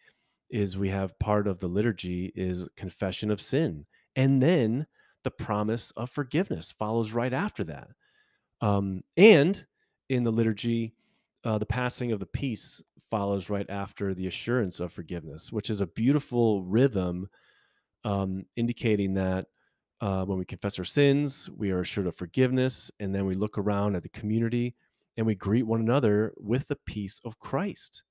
[0.48, 4.86] Is we have part of the liturgy is confession of sin, and then
[5.24, 7.88] the promise of forgiveness follows right after that.
[8.60, 9.66] Um, and
[10.08, 10.94] in the liturgy,
[11.44, 15.80] uh, the passing of the peace follows right after the assurance of forgiveness, which is
[15.80, 17.28] a beautiful rhythm
[18.04, 19.46] um, indicating that
[20.00, 23.58] uh, when we confess our sins, we are assured of forgiveness, and then we look
[23.58, 24.74] around at the community
[25.16, 28.02] and we greet one another with the peace of Christ.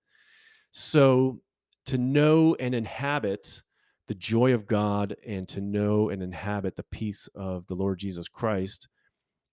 [0.71, 1.39] So,
[1.86, 3.62] to know and inhabit
[4.08, 8.28] the joy of God and to know and inhabit the peace of the Lord Jesus
[8.28, 8.88] Christ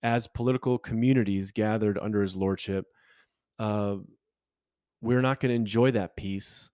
[0.03, 2.87] as political communities gathered under his lordship,
[3.59, 3.97] uh,
[5.01, 6.71] we're not going to enjoy that peace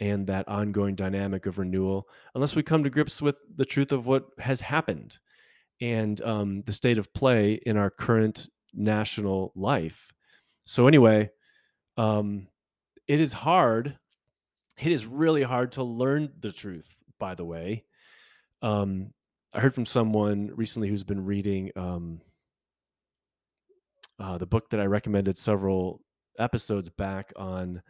[0.00, 4.06] and that ongoing dynamic of renewal unless we come to grips with the truth of
[4.06, 5.18] what has happened
[5.80, 10.12] and um, the state of play in our current national life.
[10.64, 11.30] So, anyway,
[11.96, 12.48] um,
[13.06, 13.98] it is hard
[14.78, 17.84] It is really hard to learn the truth, by the way.
[18.62, 19.12] Um,
[19.52, 22.20] I heard from someone recently who's been reading um,
[24.18, 26.00] uh, the book that I recommended several
[26.38, 27.82] episodes back on.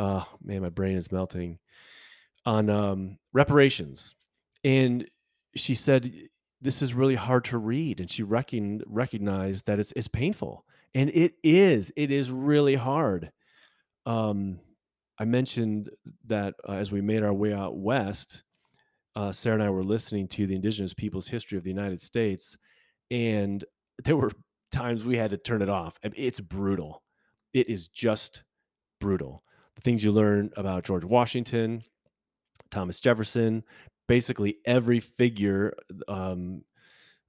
[0.00, 1.58] Uh, man, my brain is melting
[2.46, 4.14] on um, reparations,
[4.64, 5.06] and
[5.54, 6.10] she said
[6.62, 11.34] this is really hard to read, and she recognized that it's it's painful, and it
[11.44, 11.92] is.
[11.96, 13.30] It is really hard.
[14.06, 14.60] Um,
[15.18, 15.90] I mentioned
[16.28, 18.42] that uh, as we made our way out west,
[19.16, 22.56] uh, Sarah and I were listening to the Indigenous Peoples' History of the United States,
[23.10, 23.62] and
[24.02, 24.32] there were
[24.72, 25.98] times we had to turn it off.
[26.02, 27.02] It's brutal.
[27.52, 28.44] It is just
[28.98, 29.42] brutal.
[29.82, 31.82] Things you learn about George Washington,
[32.70, 33.64] Thomas Jefferson,
[34.08, 35.74] basically every figure
[36.08, 36.62] um,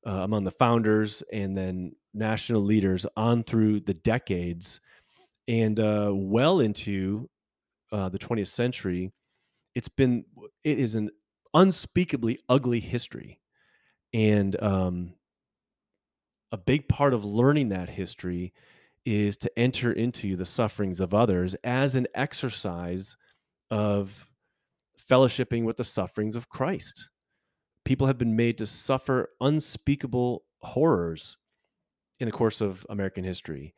[0.06, 4.80] uh, among the founders and then national leaders on through the decades
[5.48, 7.30] and uh, well into
[7.92, 9.12] uh, the 20th century.
[9.76, 10.26] It's been,
[10.64, 11.10] it is an
[11.54, 13.40] unspeakably ugly history.
[14.14, 15.14] And um,
[16.52, 18.54] a big part of learning that history
[19.06, 23.16] is to enter into the sufferings of others as an exercise
[23.70, 24.28] of
[25.10, 27.10] fellowshipping with the sufferings of Christ.
[27.84, 31.38] People have been made to suffer unspeakable horrors
[32.20, 33.74] in the course of American history,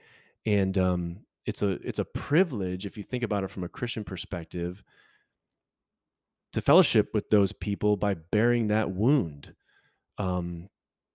[0.46, 4.04] and um, it's a it's a privilege if you think about it from a Christian
[4.04, 4.84] perspective
[6.52, 9.56] to fellowship with those people by bearing that wound,
[10.18, 10.70] um,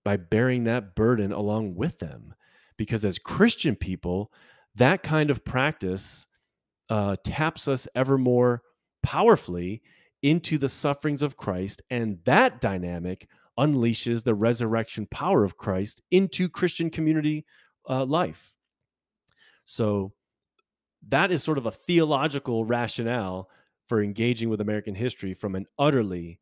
[0.04, 2.34] by bearing that burden along with them,
[2.78, 4.32] because as Christian people,
[4.76, 6.26] that kind of practice
[6.88, 8.62] uh, taps us ever more
[9.02, 9.82] powerfully
[10.22, 16.48] into the sufferings of Christ, and that dynamic unleashes the resurrection power of Christ into
[16.48, 17.44] Christian community
[17.88, 18.54] uh, life.
[19.64, 20.12] So,
[21.08, 23.48] that is sort of a theological rationale
[23.86, 26.40] for engaging with American history from an utterly,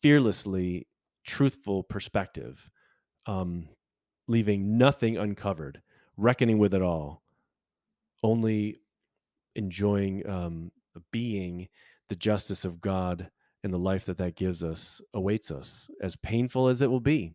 [0.00, 0.86] fearlessly
[1.24, 2.70] truthful perspective,
[3.26, 3.68] um,
[4.30, 5.82] leaving nothing uncovered,
[6.16, 7.20] reckoning with it all,
[8.22, 8.78] only
[9.56, 10.70] enjoying um,
[11.10, 11.68] being
[12.08, 13.28] the justice of God
[13.64, 17.34] and the life that that gives us awaits us, as painful as it will be.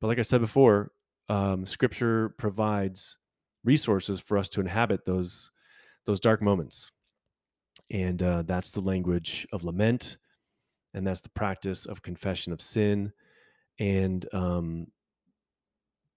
[0.00, 0.90] But like I said before,
[1.28, 3.16] um, Scripture provides
[3.64, 5.50] resources for us to inhabit those
[6.06, 6.90] those dark moments,
[7.90, 10.18] and uh, that's the language of lament,
[10.92, 13.12] and that's the practice of confession of sin,
[13.78, 14.88] and um,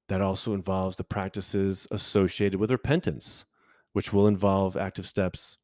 [0.10, 3.46] that also involves the practices associated with repentance,
[3.94, 5.58] which will involve active steps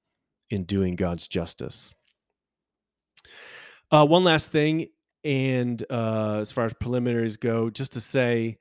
[0.49, 1.95] in doing God's justice.
[3.91, 4.87] Uh, one last thing,
[5.23, 8.57] and uh, as far as preliminaries go, just to say,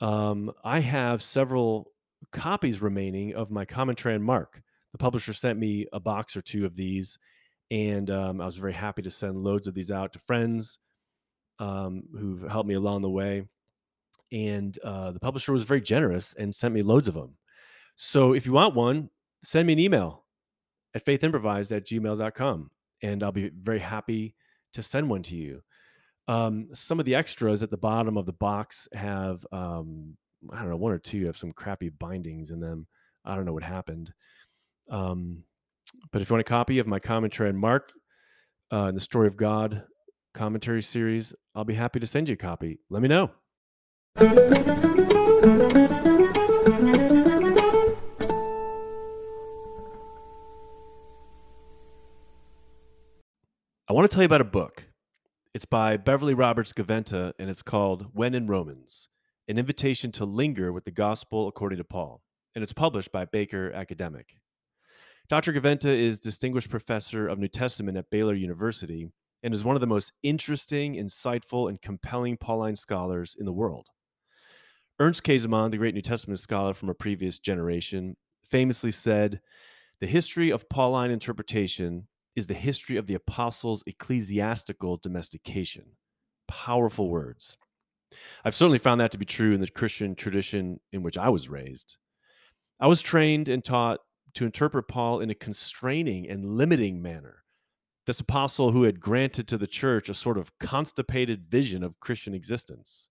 [0.00, 1.92] um, I have several
[2.32, 4.62] copies remaining of my commentary on Mark.
[4.92, 7.18] The publisher sent me a box or two of these,
[7.70, 10.78] and um, I was very happy to send loads of these out to friends
[11.58, 13.44] um, who've helped me along the way.
[14.32, 17.36] And uh, the publisher was very generous and sent me loads of them.
[17.96, 19.10] So if you want one,
[19.42, 20.24] send me an email
[20.94, 22.70] at faithimprovised at gmail.com
[23.02, 24.34] and I'll be very happy
[24.74, 25.62] to send one to you.
[26.28, 30.16] Um, some of the extras at the bottom of the box have, um,
[30.52, 32.86] I don't know, one or two have some crappy bindings in them.
[33.24, 34.12] I don't know what happened.
[34.90, 35.42] Um,
[36.12, 37.92] but if you want a copy of my commentary on Mark
[38.72, 39.82] uh, and the Story of God
[40.34, 42.78] commentary series, I'll be happy to send you a copy.
[42.88, 43.30] Let me know.
[44.16, 44.24] I
[53.92, 54.84] want to tell you about a book.
[55.54, 59.08] It's by Beverly Roberts Gaventa, and it's called When in Romans
[59.48, 62.20] An Invitation to Linger with the Gospel According to Paul.
[62.54, 64.34] And it's published by Baker Academic.
[65.28, 65.52] Dr.
[65.52, 69.08] Gaventa is Distinguished Professor of New Testament at Baylor University
[69.42, 73.86] and is one of the most interesting, insightful, and compelling Pauline scholars in the world.
[75.00, 79.40] Ernst Käsemann, the great New Testament scholar from a previous generation, famously said,
[79.98, 82.06] The history of Pauline interpretation
[82.36, 85.96] is the history of the apostles' ecclesiastical domestication.
[86.48, 87.56] Powerful words.
[88.44, 91.48] I've certainly found that to be true in the Christian tradition in which I was
[91.48, 91.96] raised.
[92.78, 94.00] I was trained and taught
[94.34, 97.44] to interpret Paul in a constraining and limiting manner.
[98.06, 102.34] This apostle who had granted to the church a sort of constipated vision of Christian
[102.34, 103.06] existence.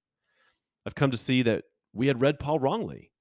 [0.86, 1.64] I've come to see that
[1.94, 3.12] we had read Paul wrongly,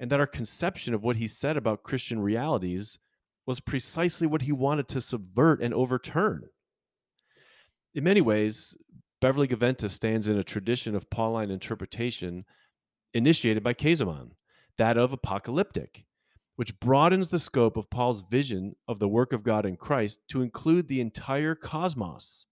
[0.00, 2.98] and that our conception of what he said about Christian realities
[3.46, 6.48] was precisely what he wanted to subvert and overturn.
[7.94, 8.76] In many ways,
[9.20, 12.44] Beverly Gaventa stands in a tradition of Pauline interpretation
[13.12, 14.32] initiated by Käsemann,
[14.76, 16.04] that of apocalyptic.
[16.56, 20.42] which broadens the scope of Paul's vision of the work of God in Christ to
[20.42, 22.46] include the entire cosmos.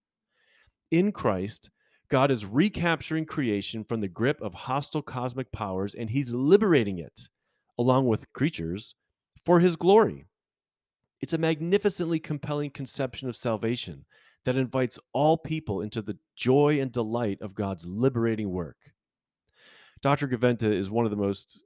[0.90, 1.70] In Christ,
[2.12, 7.30] God is recapturing creation from the grip of hostile cosmic powers and he's liberating it,
[7.78, 8.94] along with creatures,
[9.46, 10.26] for his glory.
[11.22, 14.04] It's a magnificently compelling conception of salvation
[14.44, 18.76] that invites all people into the joy and delight of God's liberating work.
[20.02, 20.28] Dr.
[20.28, 21.62] Gaventa is one of the most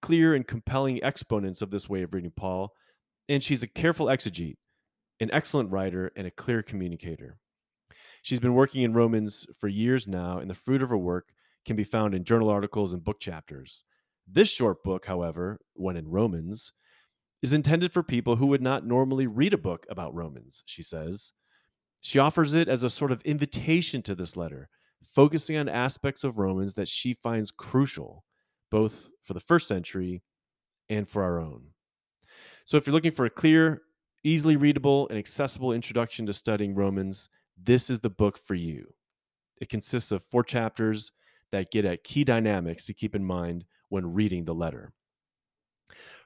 [0.00, 2.74] clear and compelling exponents of this way of reading Paul,
[3.28, 4.58] and she's a careful exegete,
[5.18, 7.38] an excellent writer, and a clear communicator.
[8.22, 11.32] She's been working in Romans for years now, and the fruit of her work
[11.64, 13.84] can be found in journal articles and book chapters.
[14.26, 16.72] This short book, however, when in Romans,
[17.42, 21.32] is intended for people who would not normally read a book about Romans, she says.
[22.00, 24.68] She offers it as a sort of invitation to this letter,
[25.14, 28.24] focusing on aspects of Romans that she finds crucial
[28.70, 30.22] both for the first century
[30.88, 31.62] and for our own.
[32.64, 33.82] So, if you're looking for a clear,
[34.22, 37.28] easily readable, and accessible introduction to studying Romans,
[37.62, 38.92] this is the book for you.
[39.60, 41.12] It consists of four chapters
[41.52, 44.92] that get at key dynamics to keep in mind when reading the letter.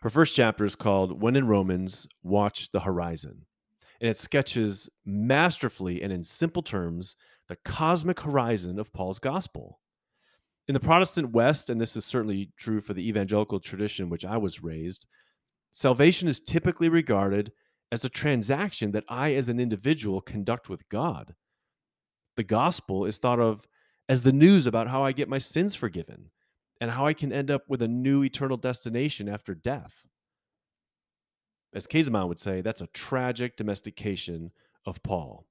[0.03, 3.47] Her first chapter is called When in Romans, Watch the Horizon.
[4.01, 7.17] And it sketches masterfully and in simple terms
[7.49, 9.81] the cosmic horizon of Paul's gospel
[10.67, 14.37] in the Protestant West, and this is certainly true for the evangelical tradition which I
[14.37, 15.07] was raised,
[15.71, 17.53] salvation is typically regarded
[17.95, 21.35] as a transaction that I, as an individual, conduct with God.
[22.37, 23.67] The gospel is thought of
[24.09, 26.31] as the news about how I get my sins forgiven
[26.81, 29.95] and how I can end up with a new eternal destination after death.
[31.73, 34.51] As Käsemann would say, that's a tragic domestication
[34.85, 35.47] of Paul.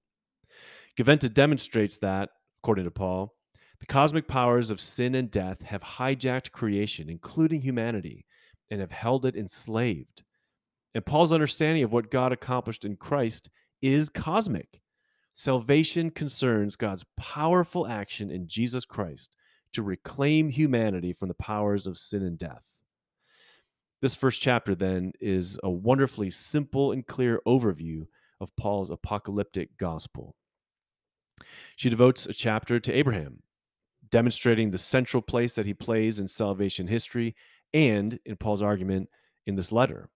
[0.98, 2.30] Gaventa demonstrates that,
[2.62, 3.34] according to Paul,
[3.80, 8.26] the cosmic powers of sin and death have hijacked creation, including humanity,
[8.70, 10.24] and have held it enslaved.
[10.96, 13.50] And Paul's understanding of what God accomplished in Christ
[13.82, 14.82] is cosmic.
[15.32, 19.36] Salvation concerns God's powerful action in Jesus Christ
[19.74, 22.64] to reclaim humanity from the powers of sin and death.
[24.02, 28.06] This first chapter, then, is a wonderfully simple and clear overview
[28.40, 30.36] of Paul's apocalyptic gospel.
[31.76, 33.42] She devotes a chapter to Abraham,
[34.12, 37.36] demonstrating the central place that he plays in salvation history
[37.74, 39.10] and, in Paul's argument,
[39.48, 40.10] in this letter.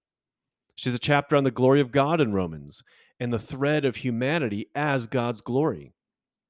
[0.78, 2.84] She has a chapter on the glory of God in Romans
[3.19, 5.91] and the thread of humanity as God's glory.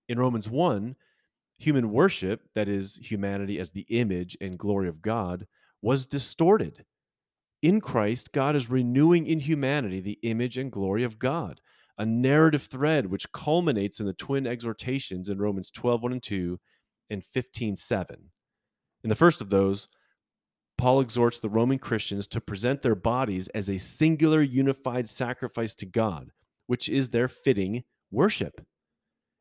[0.10, 0.98] In Romans 1,
[1.58, 5.48] human worship, that is, humanity as the image and glory of God,
[5.82, 6.84] was distorted.
[7.62, 11.62] In Christ, God is renewing in humanity the image and glory of God,
[11.98, 16.60] a narrative thread which culminates in the twin exhortations in Romans 12 1 and 2
[17.10, 18.32] and 15:7.
[19.04, 19.88] In the first of those,
[20.78, 25.86] Paul exhorts the Roman Christians to present their bodies as a singular unified sacrifice to
[25.86, 26.32] God,
[26.68, 28.66] which is their fitting worship.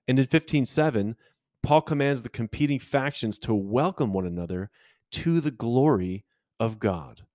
[0.08, 1.16] And in 15:7,
[1.62, 4.70] Paul commands the competing factions to welcome one another
[5.12, 6.24] to the glory
[6.58, 7.26] of God.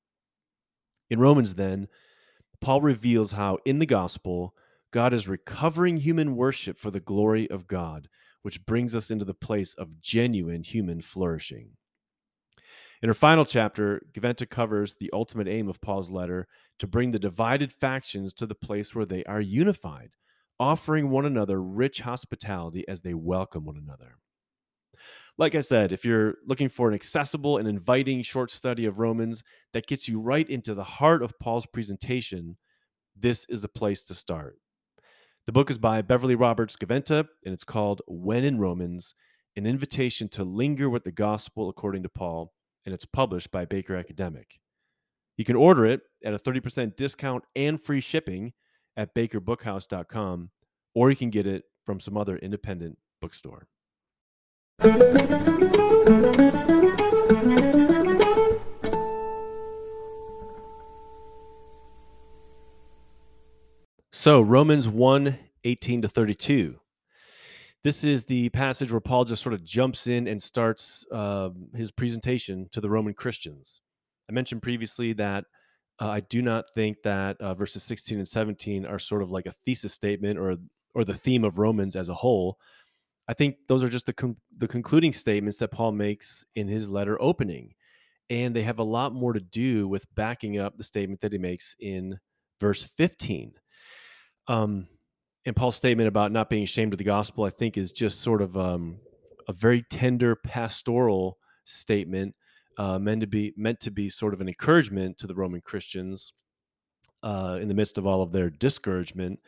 [1.09, 1.87] In Romans, then,
[2.59, 4.55] Paul reveals how in the gospel,
[4.91, 8.09] God is recovering human worship for the glory of God,
[8.41, 11.77] which brings us into the place of genuine human flourishing.
[13.01, 16.47] In her final chapter, Gaventa covers the ultimate aim of Paul's letter
[16.77, 20.11] to bring the divided factions to the place where they are unified,
[20.59, 24.17] offering one another rich hospitality as they welcome one another.
[25.37, 29.43] Like I said, if you're looking for an accessible and inviting short study of Romans
[29.73, 32.57] that gets you right into the heart of Paul's presentation,
[33.15, 34.57] this is a place to start.
[35.47, 39.15] The book is by Beverly Roberts Gaventa, and it's called When in Romans
[39.55, 42.53] An Invitation to Linger with the Gospel According to Paul,
[42.85, 44.59] and it's published by Baker Academic.
[45.37, 48.53] You can order it at a 30% discount and free shipping
[48.97, 50.51] at bakerbookhouse.com,
[50.93, 53.67] or you can get it from some other independent bookstore.
[64.13, 66.79] So, Romans 1 18 to 32.
[67.83, 71.89] This is the passage where Paul just sort of jumps in and starts uh, his
[71.91, 73.81] presentation to the Roman Christians.
[74.29, 75.45] I mentioned previously that
[75.99, 79.47] uh, I do not think that uh, verses 16 and 17 are sort of like
[79.47, 80.57] a thesis statement or
[80.93, 82.57] or the theme of Romans as a whole.
[83.27, 86.89] I think those are just the con- the concluding statements that Paul makes in his
[86.89, 87.73] letter opening,
[88.29, 91.37] and they have a lot more to do with backing up the statement that he
[91.37, 92.19] makes in
[92.59, 93.53] verse 15.
[94.47, 94.87] Um,
[95.45, 98.41] and Paul's statement about not being ashamed of the gospel, I think, is just sort
[98.41, 98.97] of um,
[99.47, 102.35] a very tender pastoral statement,
[102.77, 106.33] uh, meant to be meant to be sort of an encouragement to the Roman Christians
[107.23, 109.39] uh, in the midst of all of their discouragement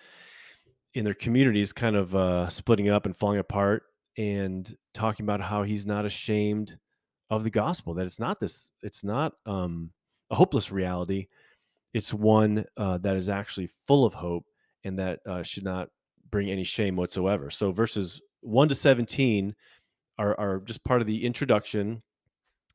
[0.96, 3.84] in their communities, kind of uh, splitting up and falling apart,
[4.18, 6.78] and talking about how he's not ashamed
[7.30, 7.94] of the gospel.
[7.94, 8.72] That it's not this.
[8.82, 9.92] It's not um,
[10.32, 11.28] a hopeless reality.
[11.94, 14.46] It's one uh, that is actually full of hope
[14.84, 15.90] and that uh, should not
[16.30, 17.50] bring any shame whatsoever.
[17.50, 19.56] So verses one to seventeen
[20.18, 22.02] are are just part of the introduction,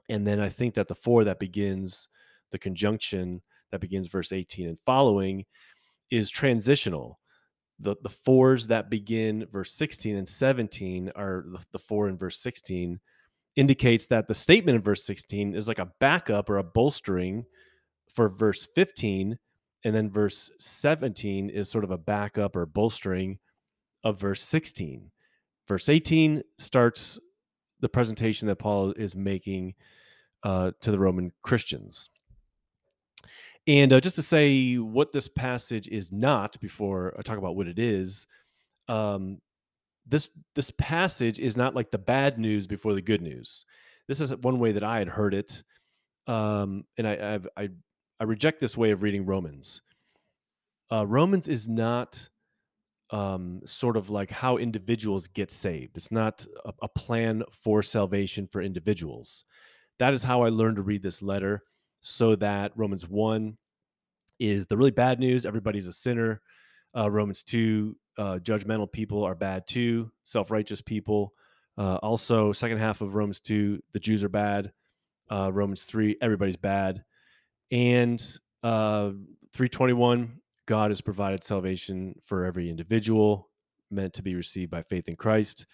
[0.09, 2.09] and then I think that the for that begins
[2.51, 5.45] the conjunction that begins verse 18 and following
[6.11, 7.19] is transitional.
[7.81, 12.41] The, the fours that begin verse 16 and 17 are the, the for in verse
[12.41, 12.99] 16
[13.57, 17.45] indicates that the statement in verse 16 is like a backup or a bolstering
[18.13, 19.39] for verse 15
[19.89, 23.39] and then verse 17 is sort of a backup or bolstering
[24.05, 25.11] of verse 16
[25.67, 27.19] verse 18 starts
[27.81, 29.75] the presentation that paul is making
[30.45, 32.11] uh, to the roman christians
[33.67, 37.69] and uh, just to say what this passage is not before I talk about what
[37.69, 38.27] it is,
[38.89, 39.43] um,
[40.07, 43.67] this this passage is not like the bad news before the good news.
[44.09, 45.63] This is one way that I had heard it,
[46.27, 47.69] um, and I, I've, I
[48.21, 49.83] I reject this way of reading Romans.
[50.91, 52.29] Uh, Romans is not
[53.11, 55.97] um, sort of like how individuals get saved.
[55.97, 59.45] It's not a, a plan for salvation for individuals.
[59.99, 61.63] That is how I learned to read this letter
[62.01, 63.57] so that Romans 1
[64.39, 65.47] is the really bad news.
[65.47, 66.41] Everybody's a sinner.
[66.97, 71.33] Uh, Romans 2, uh, judgmental people are bad too, self righteous people.
[71.77, 74.73] Uh, also, second half of Romans 2, the Jews are bad.
[75.31, 77.05] Uh, Romans 3, everybody's bad.
[77.71, 78.21] And
[78.63, 79.11] uh,
[79.53, 83.49] 321, God has provided salvation for every individual
[83.91, 85.67] meant to be received by faith in Christ.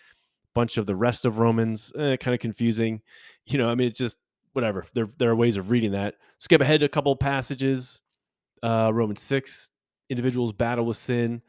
[0.54, 3.02] Bunch of the rest of Romans, eh, kind of confusing.
[3.46, 4.18] You know, I mean, it's just
[4.52, 4.86] whatever.
[4.94, 6.14] There, there are ways of reading that.
[6.38, 8.00] Skip ahead a couple passages.
[8.62, 9.72] Uh, Romans 6,
[10.08, 11.42] individuals battle with sin.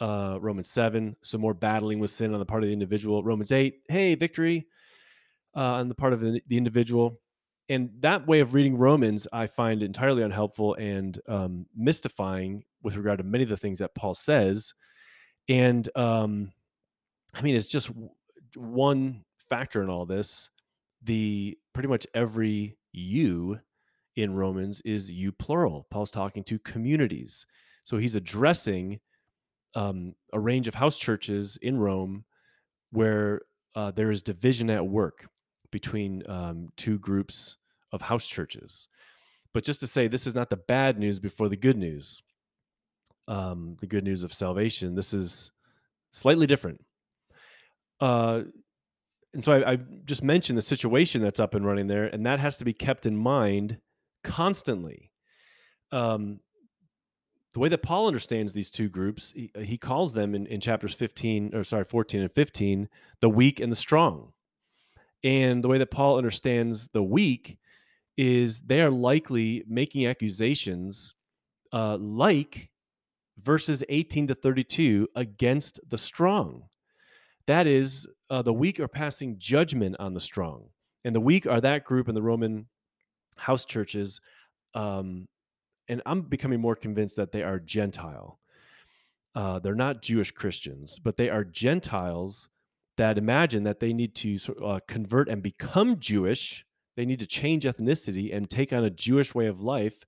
[0.00, 3.24] Uh, Romans 7, some more battling with sin on the part of the individual.
[3.24, 4.68] Romans 8, hey, victory
[5.56, 7.18] uh, on the part of the, the individual.
[7.68, 13.18] And that way of reading Romans, I find entirely unhelpful and um, mystifying with regard
[13.18, 14.72] to many of the things that Paul says.
[15.48, 16.52] And um,
[17.34, 17.90] I mean, it's just
[18.56, 20.50] one factor in all this
[21.02, 23.58] the pretty much every you
[24.16, 25.86] in Romans is you plural.
[25.90, 27.46] Paul's talking to communities.
[27.84, 28.98] So he's addressing
[29.74, 32.24] um, a range of house churches in Rome
[32.90, 33.42] where
[33.76, 35.28] uh, there is division at work
[35.70, 37.56] between um, two groups
[37.92, 38.88] of house churches.
[39.52, 42.22] But just to say, this is not the bad news before the good news,
[43.26, 44.94] um, the good news of salvation.
[44.94, 45.50] This is
[46.12, 46.84] slightly different.
[48.00, 48.42] Uh,
[49.34, 52.40] and so I, I, just mentioned the situation that's up and running there, and that
[52.40, 53.78] has to be kept in mind
[54.24, 55.10] constantly.
[55.92, 56.40] Um,
[57.54, 60.94] the way that Paul understands these two groups, he, he calls them in, in chapters
[60.94, 62.88] 15, or sorry, 14 and 15,
[63.20, 64.32] the weak and the strong.
[65.24, 67.58] And the way that Paul understands the weak
[68.16, 71.14] is they are likely making accusations
[71.72, 72.70] uh, like
[73.38, 76.64] verses 18 to 32 against the strong.
[77.46, 80.68] That is, uh, the weak are passing judgment on the strong.
[81.04, 82.66] And the weak are that group in the Roman
[83.36, 84.20] house churches.
[84.74, 85.28] Um,
[85.88, 88.38] and I'm becoming more convinced that they are Gentile.
[89.34, 92.48] Uh, they're not Jewish Christians, but they are Gentiles
[92.98, 96.64] that imagine that they need to uh, convert and become Jewish.
[96.96, 99.98] They need to change ethnicity and take on a Jewish way of life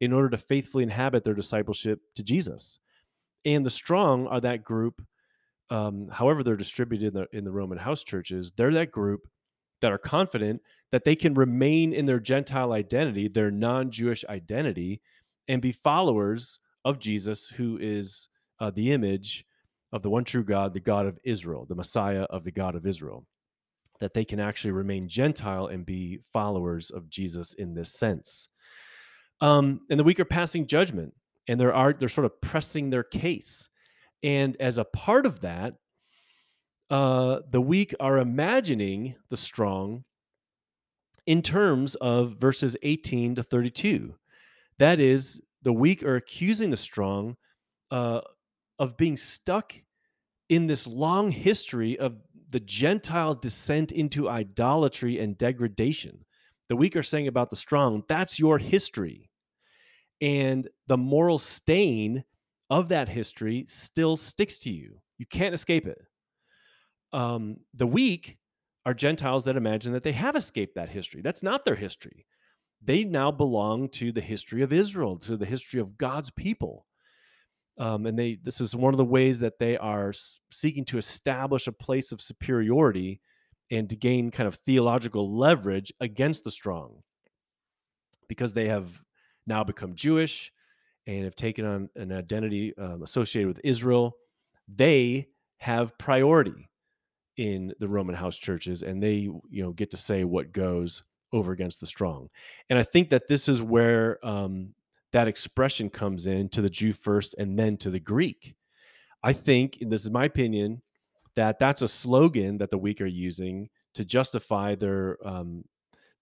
[0.00, 2.80] in order to faithfully inhabit their discipleship to Jesus.
[3.44, 5.02] And the strong are that group
[5.72, 9.26] um, however they're distributed in the, in the Roman house churches, they're that group
[9.80, 15.00] that are confident that they can remain in their Gentile identity, their non Jewish identity,
[15.48, 18.28] and be followers of Jesus, who is
[18.60, 19.46] uh, the image
[19.92, 22.86] of the one true God, the God of Israel, the Messiah of the God of
[22.86, 23.26] Israel.
[24.00, 28.48] That they can actually remain Gentile and be followers of Jesus in this sense.
[29.40, 31.14] Um, and the weak are passing judgment,
[31.46, 33.68] and they're, are, they're sort of pressing their case
[34.22, 35.74] and as a part of that,
[36.90, 40.04] uh, the weak are imagining the strong
[41.26, 44.14] in terms of verses 18 to 32.
[44.78, 47.36] That is, the weak are accusing the strong
[47.90, 48.20] uh,
[48.78, 49.74] of being stuck
[50.48, 52.16] in this long history of
[52.50, 56.24] the Gentile descent into idolatry and degradation.
[56.68, 59.30] The weak are saying about the strong, that's your history.
[60.20, 62.24] And the moral stain
[62.70, 65.00] of that history still sticks to you.
[65.18, 65.98] You can't escape it.
[67.12, 68.38] Um, the weak
[68.84, 71.22] are Gentiles that imagine that they have escaped that history.
[71.22, 72.26] That's not their history.
[72.84, 76.86] they now belong to the history of Israel, to the history of God's people.
[77.78, 80.12] Um, and they this is one of the ways that they are
[80.50, 83.20] seeking to establish a place of superiority
[83.70, 87.02] and to gain kind of theological leverage against the strong
[88.28, 89.00] because they have
[89.46, 90.52] now become Jewish
[91.06, 94.16] and have taken on an identity um, associated with Israel.
[94.68, 96.68] They have priority
[97.36, 101.02] in the Roman house churches, and they you know get to say what goes
[101.32, 102.28] over against the strong.
[102.68, 104.74] And I think that this is where um,
[105.12, 108.54] that expression comes in to the Jew first, and then to the Greek.
[109.22, 110.82] I think, this is my opinion,
[111.36, 115.64] that that's a slogan that the weak are using to justify their um,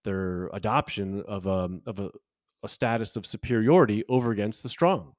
[0.05, 2.11] their adoption of a of a,
[2.63, 5.15] a status of superiority over against the strong.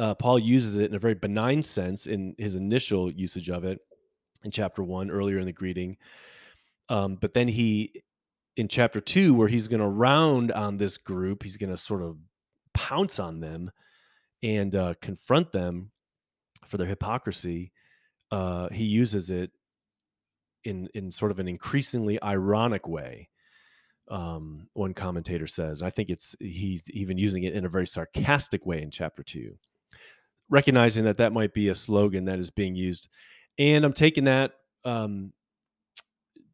[0.00, 3.78] Uh, Paul uses it in a very benign sense in his initial usage of it
[4.42, 5.96] in chapter one, earlier in the greeting.
[6.88, 8.02] Um, but then he,
[8.56, 12.02] in chapter two, where he's going to round on this group, he's going to sort
[12.02, 12.16] of
[12.72, 13.70] pounce on them
[14.42, 15.90] and uh, confront them
[16.66, 17.72] for their hypocrisy.
[18.30, 19.50] Uh, he uses it
[20.64, 23.28] in in sort of an increasingly ironic way.
[24.08, 28.66] Um, one commentator says, I think it's he's even using it in a very sarcastic
[28.66, 29.56] way in chapter two
[30.50, 33.08] recognizing that that might be a slogan that is being used.
[33.58, 34.52] And I'm taking that
[34.84, 35.32] um,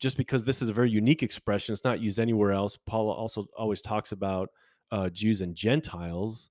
[0.01, 1.72] just because this is a very unique expression.
[1.72, 2.78] It's not used anywhere else.
[2.86, 4.48] Paul also always talks about
[4.90, 6.51] uh, Jews and Gentiles.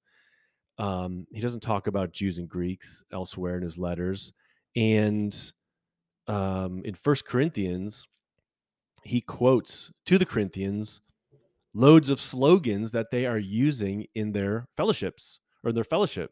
[0.77, 4.31] Um, he doesn't talk about Jews and Greeks elsewhere in his letters.
[4.75, 5.35] And
[6.27, 8.07] um, in First Corinthians,
[9.03, 11.01] he quotes to the Corinthians
[11.73, 16.31] loads of slogans that they are using in their fellowships or their fellowship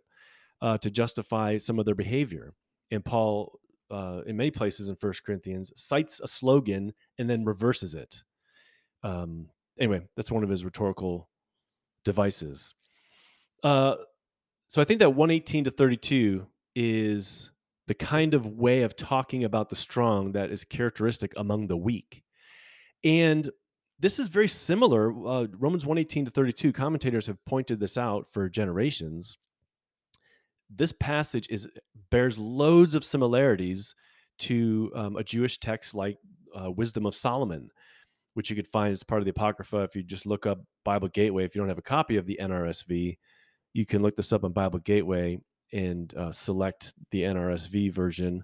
[0.62, 2.54] uh, to justify some of their behavior.
[2.92, 3.60] And Paul,
[3.90, 8.24] uh, in many places in First Corinthians, cites a slogan and then reverses it.
[9.04, 9.48] Um,
[9.80, 11.30] anyway, that's one of his rhetorical
[12.04, 12.74] devices.
[13.64, 13.96] Uh,
[14.68, 17.52] so I think that 118 to 32 is
[17.88, 22.24] the kind of way of talking about the strong that is characteristic among the weak.
[23.04, 23.50] And
[24.00, 25.12] this is very similar.
[25.12, 29.38] Uh, Romans 118 to 32, commentators have pointed this out for generations
[30.70, 31.68] this passage is
[32.10, 33.96] bears loads of similarities
[34.40, 36.18] to um, a Jewish text like
[36.60, 37.70] uh, Wisdom of Solomon,
[38.34, 39.80] which you could find as part of the Apocrypha.
[39.80, 42.40] If you just look up Bible Gateway, if you don't have a copy of the
[42.42, 43.18] NRSV,
[43.74, 45.40] you can look this up on Bible Gateway
[45.74, 48.44] and uh, select the NRSV version,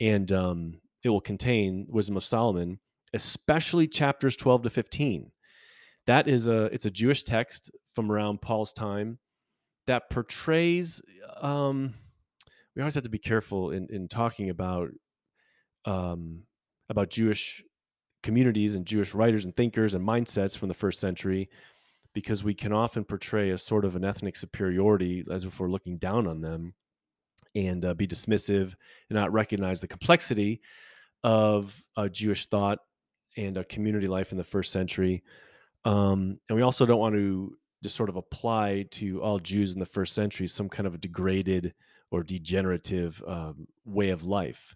[0.00, 2.80] and um, it will contain Wisdom of Solomon,
[3.14, 5.30] especially chapters 12 to 15.
[6.06, 9.18] That is a it's a Jewish text from around Paul's time
[9.88, 11.02] that portrays
[11.40, 11.94] um,
[12.76, 14.90] we always have to be careful in, in talking about
[15.84, 16.44] um,
[16.90, 17.62] about Jewish
[18.22, 21.48] communities and Jewish writers and thinkers and mindsets from the first century
[22.14, 25.98] because we can often portray a sort of an ethnic superiority as if we're looking
[25.98, 26.74] down on them
[27.54, 28.74] and uh, be dismissive
[29.08, 30.60] and not recognize the complexity
[31.24, 32.78] of uh, Jewish thought
[33.36, 35.22] and a community life in the first century.
[35.84, 39.80] Um, and we also don't want to just sort of apply to all Jews in
[39.80, 41.74] the first century some kind of a degraded
[42.10, 44.74] or degenerative um, way of life.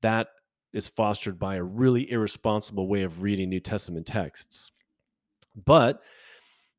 [0.00, 0.28] That
[0.72, 4.70] is fostered by a really irresponsible way of reading New Testament texts.
[5.64, 6.00] But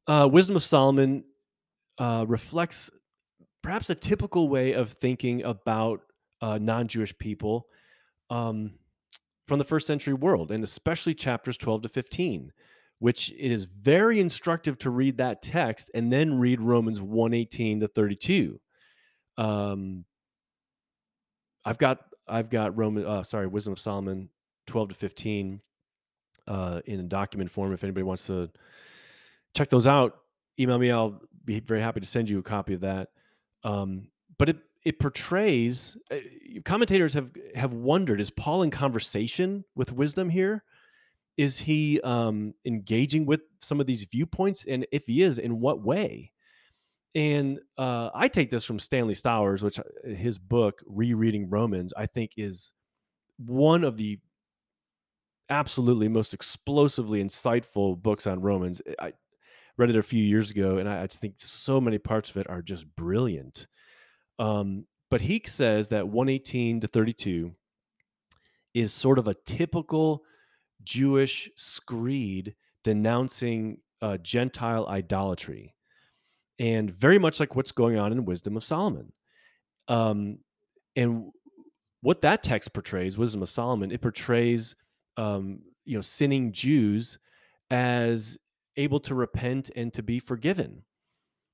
[0.08, 1.24] uh, Wisdom of Solomon
[2.00, 2.90] uh, reflects
[3.62, 6.02] perhaps a typical way of thinking about
[6.42, 7.68] uh, non Jewish people
[8.30, 8.74] um,
[9.48, 12.52] from the first century world, and especially chapters 12 to 15
[13.04, 17.90] which it is very instructive to read that text and then read Romans 118 to
[17.90, 18.58] 32.
[19.38, 20.06] Um,
[21.66, 22.00] I've got
[22.30, 24.30] I've got Roman uh, sorry Wisdom of Solomon
[24.68, 25.60] 12 to 15
[26.48, 27.74] uh, in document form.
[27.74, 28.50] If anybody wants to
[29.54, 30.20] check those out,
[30.58, 30.90] email me.
[30.90, 33.10] I'll be very happy to send you a copy of that.
[33.66, 36.20] Um, but it it portrays uh,
[36.64, 40.64] commentators have have wondered is Paul in conversation with wisdom here?
[41.38, 45.82] Is he um, engaging with some of these viewpoints and if he is in what
[45.82, 46.32] way?
[47.16, 52.08] And uh, i take this from stanley stowers which uh, his book rereading romans i
[52.08, 52.72] think is
[53.38, 54.20] one of the
[55.50, 58.82] absolutely most explosively insightful books on romans.
[59.00, 59.14] I
[59.78, 62.50] read it a few years ago and i, I think so many parts of it
[62.50, 63.68] are just brilliant.
[64.40, 67.54] Um, but he says that 118 to 32
[68.74, 70.24] is sort of a typical
[70.84, 75.74] Jewish screed denouncing uh, Gentile idolatry,
[76.60, 79.12] and very much like what's going on in Wisdom of Solomon.
[79.88, 80.40] Um,
[80.96, 81.32] and
[82.02, 84.76] what that text portrays, Wisdom of Solomon, it portrays
[85.18, 87.18] um, you know sinning Jews
[87.72, 88.38] as
[88.78, 90.84] able to repent and to be forgiven.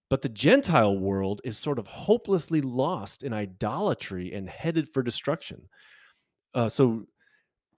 [0.09, 5.69] But the Gentile world is sort of hopelessly lost in idolatry and headed for destruction.
[6.55, 7.05] Uh, so,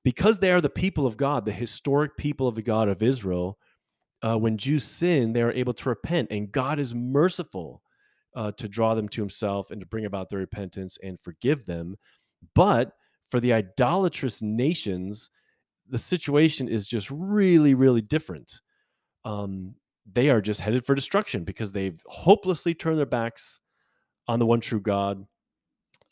[0.04, 3.58] because they are the people of God, the historic people of the God of Israel,
[4.24, 7.82] uh, when Jews sin, they are able to repent, and God is merciful
[8.36, 11.98] uh, to draw them to Himself and to bring about their repentance and forgive them.
[12.56, 12.94] But
[13.30, 15.30] for the idolatrous nations,
[15.90, 18.62] the situation is just really, really different.
[19.26, 19.76] Um,
[20.12, 23.60] they are just headed for destruction because they've hopelessly turned their backs
[24.28, 25.26] on the one true God.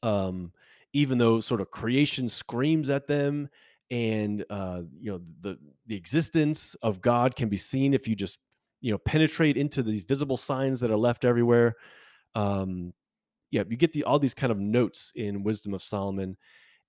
[0.03, 0.51] Um,
[0.93, 3.49] even though sort of creation screams at them,
[3.91, 8.37] and uh, you know the the existence of God can be seen if you just
[8.81, 11.75] you know penetrate into these visible signs that are left everywhere.
[12.35, 12.93] Um,
[13.51, 16.37] yeah, you get the all these kind of notes in Wisdom of Solomon,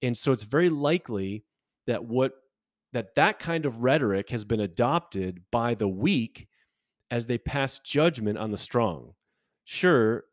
[0.03, 1.45] and so it's very likely
[1.87, 2.35] that what
[2.93, 6.49] that that kind of rhetoric has been adopted by the weak
[7.11, 9.15] as they pass judgment on the strong.
[9.65, 10.25] Sure,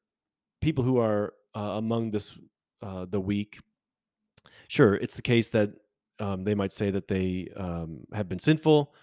[0.62, 2.38] people who are uh, among this
[2.82, 3.60] uh, the weak,
[4.68, 5.72] sure, it's the case that
[6.20, 8.94] um, they might say that they um, have been sinful,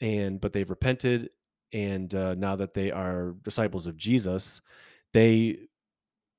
[0.00, 1.30] and but they've repented,
[1.72, 4.60] and uh, now that they are disciples of Jesus,
[5.12, 5.58] they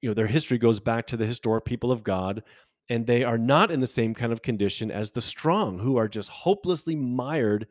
[0.02, 2.44] you know their history goes back to the historic people of God,
[2.90, 6.08] and they are not in the same kind of condition as the strong, who are
[6.08, 7.68] just hopelessly mired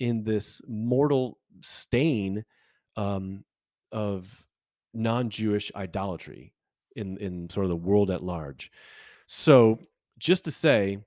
[0.00, 2.44] in this mortal stain
[2.96, 3.44] um,
[3.90, 4.46] of
[4.94, 6.52] non-Jewish idolatry
[6.96, 8.70] in in sort of the world at large.
[9.26, 9.78] So,
[10.18, 10.98] just to say,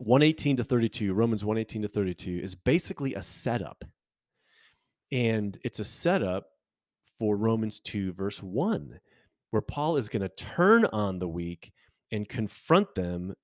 [0.00, 3.84] 118 to 32, Romans 118 to 32 is basically a setup.
[5.12, 6.46] And it's a setup
[7.18, 8.98] for Romans 2, verse 1,
[9.50, 11.70] where Paul is going to turn on the weak
[12.12, 13.34] and confront them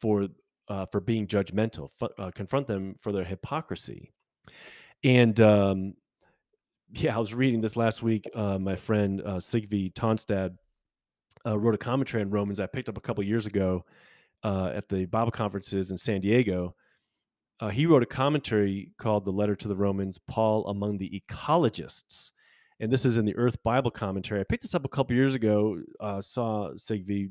[0.00, 0.28] for
[0.68, 4.12] uh, for being judgmental, uh, confront them for their hypocrisy.
[5.04, 5.94] And um,
[6.90, 8.28] yeah, I was reading this last week.
[8.34, 10.56] Uh, my friend uh, Sigve Tonstad
[11.46, 13.84] uh, wrote a commentary on Romans I picked up a couple years ago
[14.44, 16.76] uh, at the Bible conferences in San Diego.
[17.60, 22.30] Uh, he wrote a commentary called "The Letter to the Romans: Paul Among the Ecologists,"
[22.78, 24.40] and this is in the Earth Bible Commentary.
[24.40, 25.80] I picked this up a couple years ago.
[25.98, 27.30] Uh, saw Sigve.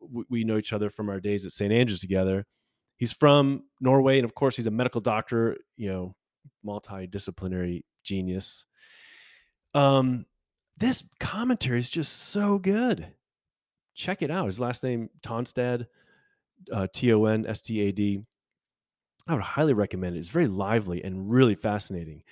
[0.00, 1.72] We, we know each other from our days at St.
[1.72, 2.44] Andrews together.
[2.98, 5.56] He's from Norway, and of course, he's a medical doctor.
[5.76, 6.14] You know,
[6.66, 8.66] multidisciplinary genius.
[9.72, 10.26] Um,
[10.76, 13.06] this commentary is just so good.
[13.94, 14.46] Check it out.
[14.46, 15.86] His last name Tonstad,
[16.72, 18.22] uh, T O N S T A D.
[19.26, 20.18] I would highly recommend it.
[20.18, 22.22] It's very lively and really fascinating.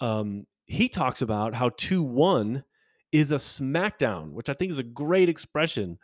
[0.00, 2.64] Um, he talks about how 2 1
[3.12, 5.98] is a smackdown, which I think is a great expression.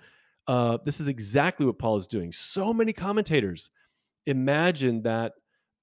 [0.46, 2.32] Uh, this is exactly what Paul is doing.
[2.32, 3.70] So many commentators
[4.26, 5.32] imagine that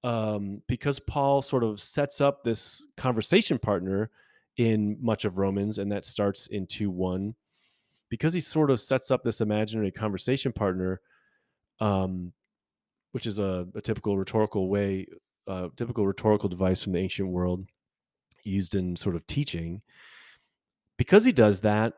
[0.02, 4.10] um, because Paul sort of sets up this conversation partner
[4.56, 7.34] in much of Romans, and that starts in 2 1,
[8.08, 11.00] because he sort of sets up this imaginary conversation partner,
[11.80, 12.32] um,
[13.12, 15.06] which is a, a typical rhetorical way,
[15.48, 17.66] uh, typical rhetorical device from the ancient world
[18.44, 19.82] used in sort of teaching.
[20.96, 21.94] Because he does that,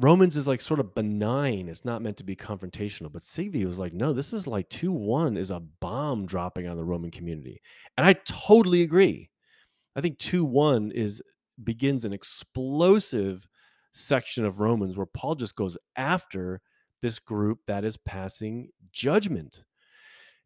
[0.00, 1.68] Romans is like sort of benign.
[1.68, 3.12] It's not meant to be confrontational.
[3.12, 6.76] But Sigve was like, no, this is like 2 1 is a bomb dropping on
[6.78, 7.60] the Roman community.
[7.98, 9.28] And I totally agree.
[9.94, 11.22] I think 2 1 is
[11.62, 13.46] begins an explosive
[13.92, 16.62] section of Romans where Paul just goes after
[17.02, 19.64] this group that is passing judgment.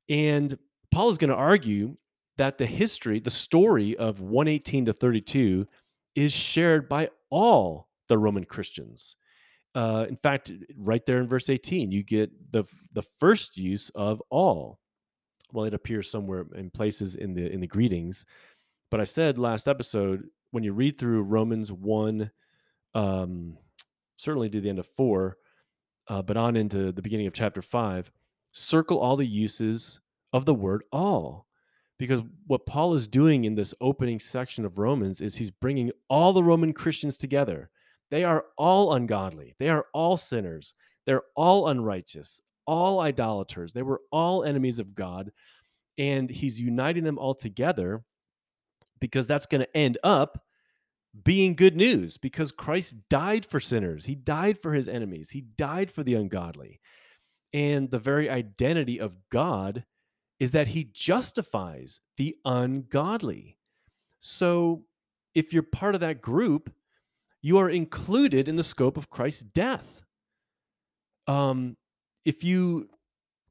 [0.08, 0.56] And
[0.90, 1.96] Paul is going to argue
[2.36, 5.66] that the history, the story of 118 to 32
[6.14, 9.16] is shared by all the Roman Christians.
[9.74, 14.22] Uh, in fact, right there in verse 18, you get the the first use of
[14.30, 14.78] all.
[15.52, 18.24] Well, it appears somewhere in places in the in the greetings,
[18.90, 22.30] but I said last episode when you read through Romans one,
[22.94, 23.58] um,
[24.16, 25.36] certainly to the end of four,
[26.08, 28.10] uh, but on into the beginning of chapter five,
[28.52, 30.00] circle all the uses
[30.32, 31.46] of the word all
[31.98, 36.32] because what Paul is doing in this opening section of Romans is he's bringing all
[36.32, 37.70] the Roman Christians together
[38.14, 39.56] they are all ungodly.
[39.58, 40.76] They are all sinners.
[41.04, 43.72] They're all unrighteous, all idolaters.
[43.72, 45.32] They were all enemies of God.
[45.98, 48.04] And he's uniting them all together
[49.00, 50.40] because that's going to end up
[51.22, 54.04] being good news because Christ died for sinners.
[54.04, 55.30] He died for his enemies.
[55.30, 56.80] He died for the ungodly.
[57.52, 59.84] And the very identity of God
[60.40, 63.56] is that he justifies the ungodly.
[64.18, 64.84] So
[65.34, 66.72] if you're part of that group,
[67.42, 70.02] you are included in the scope of Christ's death.
[71.26, 71.76] Um,
[72.24, 72.88] if you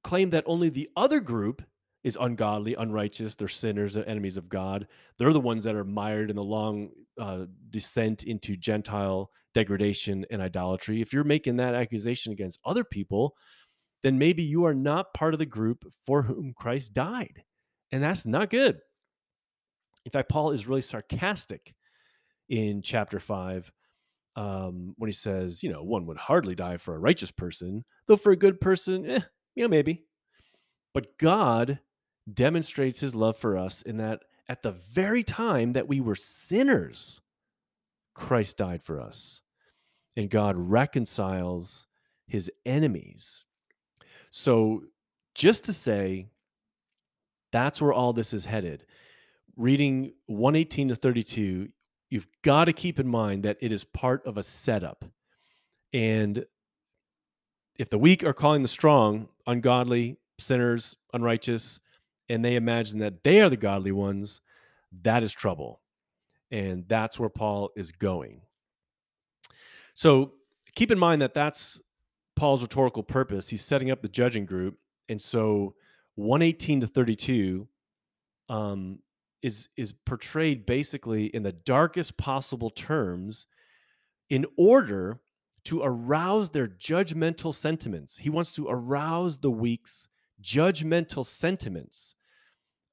[0.04, 1.62] claim that only the other group
[2.04, 3.36] is ungodly, unrighteous.
[3.36, 4.88] They're sinners, they're enemies of God.
[5.18, 6.90] They're the ones that are mired in the long
[7.20, 11.02] uh, descent into Gentile degradation and idolatry.
[11.02, 13.36] If you're making that accusation against other people,
[14.02, 17.44] then maybe you are not part of the group for whom Christ died.
[17.92, 18.80] And that's not good.
[20.06, 21.74] In fact, Paul is really sarcastic
[22.50, 23.72] in chapter 5
[24.36, 28.18] um, when he says, you know, one would hardly die for a righteous person, though
[28.18, 29.22] for a good person, eh,
[29.56, 30.04] you know, maybe.
[30.94, 31.80] But God
[32.32, 37.22] demonstrates his love for us in that at the very time that we were sinners,
[38.14, 39.42] Christ died for us.
[40.16, 41.88] And God reconciles
[42.28, 43.46] his enemies.
[44.30, 44.84] So,
[45.34, 46.28] just to say,
[47.52, 48.86] that's where all this is headed.
[49.56, 51.70] Reading 118 to 32,
[52.10, 55.06] you've got to keep in mind that it is part of a setup.
[55.94, 56.46] And
[57.78, 61.80] if the weak are calling the strong ungodly, sinners, unrighteous,
[62.30, 64.42] and they imagine that they are the godly ones,
[65.02, 65.82] that is trouble.
[66.52, 68.42] And that's where Paul is going.
[69.96, 70.34] So
[70.76, 71.82] keep in mind that that's
[72.36, 73.50] Paul's rhetorical purpose.
[73.50, 74.78] He's setting up the judging group.
[75.10, 75.76] And so
[76.16, 77.68] 118 to 32
[78.50, 79.00] um,
[79.42, 83.48] is, is portrayed basically in the darkest possible terms
[84.30, 85.20] in order
[85.66, 88.18] to arouse their judgmental sentiments.
[88.18, 90.08] He wants to arouse the weak's
[90.44, 92.16] judgmental sentiments,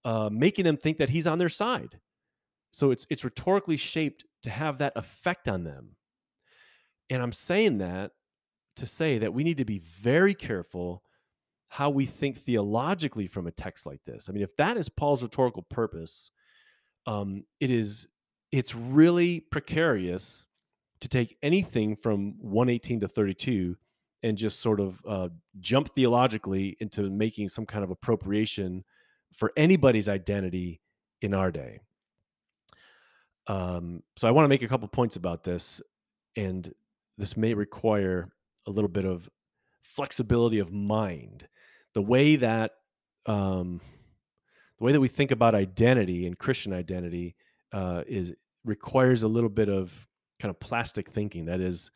[0.05, 2.01] uh, making them think that he's on their side.
[2.73, 5.97] So it's it's rhetorically shaped to have that effect on them.
[7.11, 8.13] And I'm saying that
[8.77, 11.03] to say that we need to be very careful
[11.69, 14.29] how we think theologically from a text like this.
[14.29, 16.31] I mean, if that is Paul's rhetorical purpose,
[17.07, 18.09] um, it is
[18.53, 20.47] it's really precarious
[21.01, 23.77] to take anything from 118 to 32
[24.23, 25.29] and just sort of uh,
[25.61, 28.85] jump theologically into making some kind of appropriation
[29.33, 30.81] for anybody's identity
[31.23, 31.81] in our day.
[33.47, 35.81] Um, so I want to make a couple points about this,
[36.37, 36.73] and
[37.19, 38.31] this may require
[38.67, 39.29] a little bit of
[39.81, 41.49] flexibility of mind.
[41.95, 42.73] The way that
[43.27, 43.81] um,
[44.79, 47.35] the way that we think about identity and Christian identity
[47.73, 48.33] uh, is
[48.65, 50.07] requires a little bit of
[50.39, 51.47] kind of plastic thinking.
[51.47, 51.91] That is,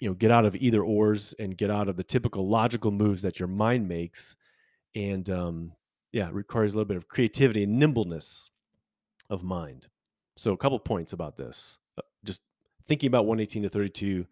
[0.00, 3.22] you know get out of either ors and get out of the typical logical moves
[3.22, 4.36] that your mind makes
[4.94, 5.72] and um
[6.12, 8.50] yeah requires a little bit of creativity and nimbleness
[9.30, 9.88] of mind.
[10.36, 12.42] So a couple points about this uh, just
[12.86, 14.26] thinking about 118 to 32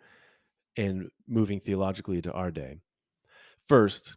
[0.78, 2.78] and moving theologically to our day.
[3.66, 4.16] First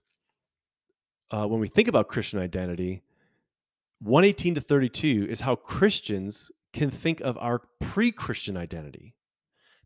[1.31, 3.03] uh, when we think about christian identity
[4.01, 9.15] 118 to 32 is how christians can think of our pre-christian identity.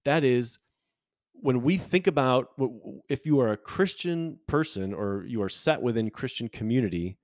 [0.06, 0.60] That is
[1.34, 2.50] when we think about
[3.10, 7.18] if you are a Christian person or you are set within Christian community,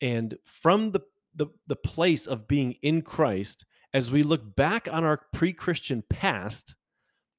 [0.00, 1.00] and from the,
[1.34, 6.02] the, the place of being in Christ, as we look back on our pre Christian
[6.08, 6.74] past,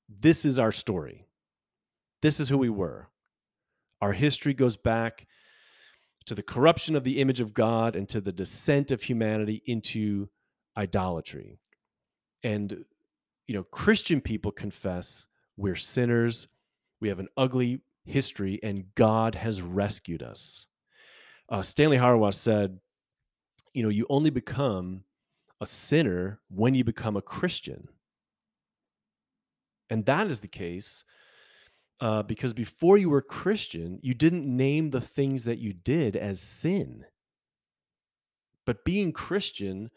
[0.07, 1.25] this is our story.
[2.21, 3.09] This is who we were.
[4.01, 5.27] Our history goes back
[6.25, 10.29] to the corruption of the image of God and to the descent of humanity into
[10.77, 11.59] idolatry.
[12.43, 12.85] And,
[13.47, 15.27] you know, Christian people confess
[15.57, 16.47] we're sinners.
[17.01, 20.67] We have an ugly history, and God has rescued us.
[21.49, 22.79] Uh, Stanley Hauerwas said,
[23.73, 25.03] You know, you only become
[25.61, 27.87] a sinner when you become a Christian.
[29.89, 31.03] And that is the case
[32.01, 36.41] uh, because before you were Christian, you didn't name the things that you did as
[36.41, 37.05] sin.
[38.65, 39.91] But being Christian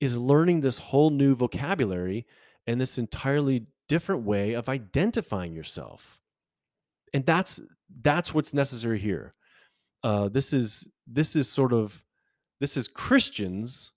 [0.00, 2.26] is learning this whole new vocabulary
[2.66, 6.20] and this entirely different way of identifying yourself.
[7.12, 7.60] And that's
[8.02, 9.34] that's what's necessary here.
[10.02, 12.02] Uh, this is this is sort of
[12.60, 13.92] this is christians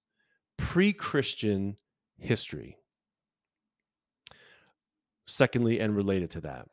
[0.58, 1.78] pre-christian
[2.18, 2.78] history.
[5.26, 6.68] Secondly and related to that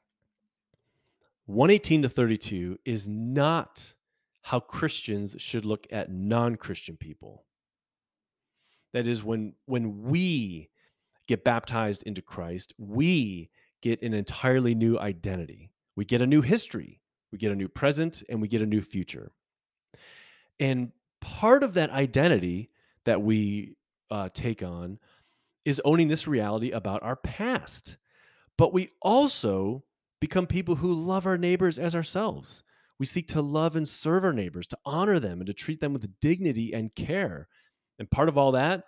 [1.46, 3.94] 118 to 32 is not
[4.42, 7.44] how christians should look at non-christian people.
[8.92, 10.70] That is when when we
[11.26, 13.50] get baptized into Christ, we
[13.82, 15.70] get an entirely new identity.
[15.96, 17.00] We get a new history,
[17.30, 19.30] we get a new present, and we get a new future.
[20.58, 22.70] And part of that identity
[23.04, 23.76] that we
[24.10, 24.98] uh, take on
[25.64, 27.96] is owning this reality about our past.
[28.56, 29.84] But we also
[30.20, 32.62] become people who love our neighbors as ourselves.
[32.98, 35.92] We seek to love and serve our neighbors, to honor them, and to treat them
[35.92, 37.48] with dignity and care.
[37.98, 38.84] And part of all that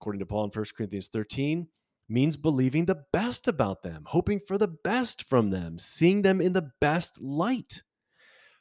[0.00, 1.66] according to Paul in 1 Corinthians 13,
[2.08, 6.52] means believing the best about them, hoping for the best from them, seeing them in
[6.54, 7.82] the best light.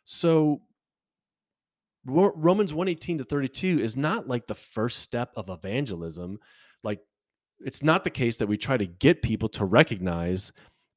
[0.04, 0.62] So,
[2.06, 6.40] Ro- Romans 118 to 32 is not like the first step of evangelism.
[6.84, 7.00] Like,
[7.60, 10.52] it's not the case that we try to get people to recognize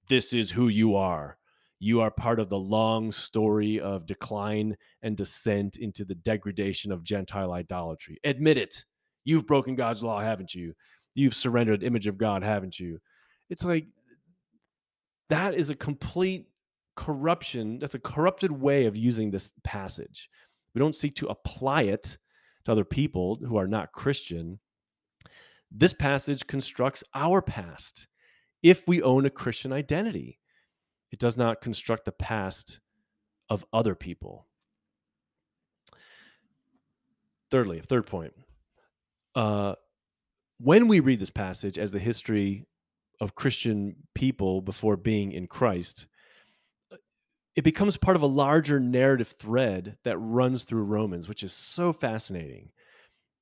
[0.08, 1.38] this is who you are.
[1.78, 7.02] You are part of the long story of decline and descent into the degradation of
[7.02, 8.18] Gentile idolatry.
[8.24, 8.84] Admit it.
[9.24, 10.74] You've broken God's law, haven't you?
[11.14, 13.00] You've surrendered image of God, haven't you?
[13.50, 13.86] It's like
[15.28, 16.46] that is a complete
[16.96, 17.78] corruption.
[17.78, 20.28] That's a corrupted way of using this passage.
[20.74, 22.18] We don't seek to apply it
[22.64, 24.58] to other people who are not Christian.
[25.70, 28.06] This passage constructs our past
[28.62, 30.38] if we own a Christian identity.
[31.10, 32.80] It does not construct the past
[33.50, 34.46] of other people.
[37.50, 38.32] Thirdly, third point.
[39.34, 39.74] Uh,
[40.58, 42.66] when we read this passage as the history
[43.20, 46.06] of Christian people before being in Christ,
[47.54, 51.92] it becomes part of a larger narrative thread that runs through Romans, which is so
[51.92, 52.70] fascinating.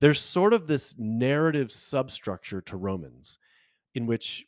[0.01, 3.38] There's sort of this narrative substructure to Romans
[3.95, 4.47] in which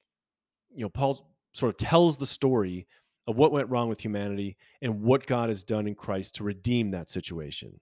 [0.74, 2.86] you know Paul sort of tells the story
[3.26, 6.90] of what went wrong with humanity and what God has done in Christ to redeem
[6.90, 7.78] that situation.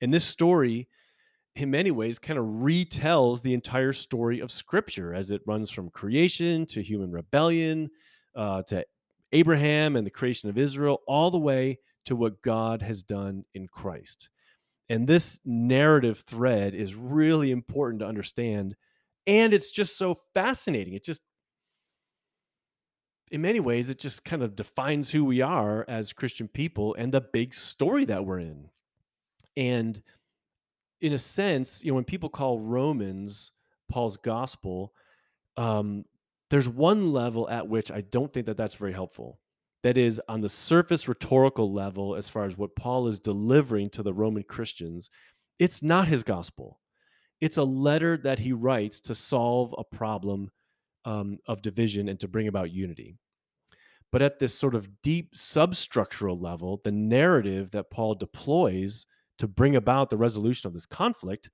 [0.00, 0.88] And this story
[1.58, 5.90] in many ways kind of retells the entire story of scripture as it runs from
[5.90, 7.90] creation to human rebellion
[8.36, 8.84] uh, to
[9.32, 13.66] Abraham and the creation of Israel, all the way to what God has done in
[13.66, 14.28] Christ.
[14.88, 18.76] And this narrative thread is really important to understand.
[19.26, 20.94] And it's just so fascinating.
[20.94, 21.22] It just,
[23.32, 27.12] in many ways, it just kind of defines who we are as Christian people and
[27.12, 28.70] the big story that we're in.
[29.56, 30.00] And
[31.00, 33.52] in a sense, you know, when people call Romans
[33.88, 34.92] Paul's gospel,
[35.56, 36.04] um,
[36.50, 39.38] there's one level at which I don't think that that's very helpful.
[39.82, 44.02] That is on the surface rhetorical level, as far as what Paul is delivering to
[44.02, 45.08] the Roman Christians,
[45.58, 46.80] it's not his gospel.
[47.40, 50.50] It's a letter that he writes to solve a problem
[51.04, 53.16] um, of division and to bring about unity.
[54.10, 59.06] But at this sort of deep substructural level, the narrative that Paul deploys
[59.38, 61.50] to bring about the resolution of this conflict,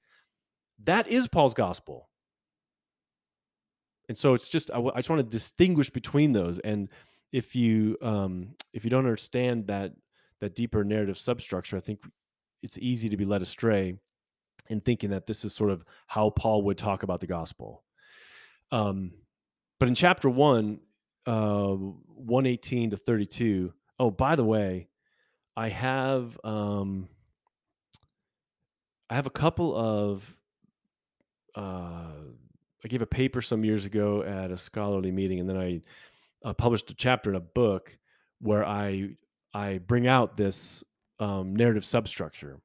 [0.84, 2.08] that is Paul's gospel.
[4.08, 6.58] And so it's just I, w- I just want to distinguish between those.
[6.58, 6.88] And
[7.34, 9.92] if you um if you don't understand that
[10.40, 11.98] that deeper narrative substructure i think
[12.62, 13.98] it's easy to be led astray
[14.68, 17.82] in thinking that this is sort of how paul would talk about the gospel.
[18.70, 19.12] Um
[19.80, 20.78] but in chapter 1
[21.26, 24.88] uh 118 to 32 oh by the way
[25.56, 27.08] i have um
[29.14, 30.34] i have a couple of
[31.54, 32.10] uh
[32.84, 35.80] I gave a paper some years ago at a scholarly meeting, and then I
[36.44, 37.96] uh, published a chapter in a book
[38.40, 39.16] where I
[39.54, 40.84] I bring out this
[41.18, 42.60] um, narrative substructure.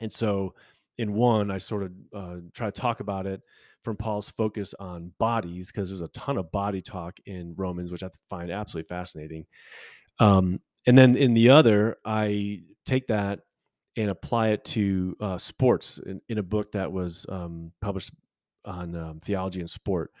[0.00, 0.54] And so,
[0.96, 3.42] in one, I sort of uh, try to talk about it
[3.82, 8.02] from Paul's focus on bodies, because there's a ton of body talk in Romans, which
[8.02, 9.44] I find absolutely fascinating.
[10.20, 13.40] Um, and then in the other, I take that
[13.96, 18.12] and apply it to uh, sports in, in, a book that was um, published
[18.64, 20.12] on um, theology and sport,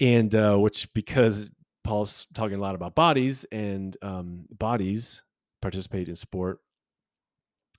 [0.00, 1.50] and uh, which because
[1.84, 5.22] Paul's talking a lot about bodies and um, bodies
[5.62, 6.60] participate in sport.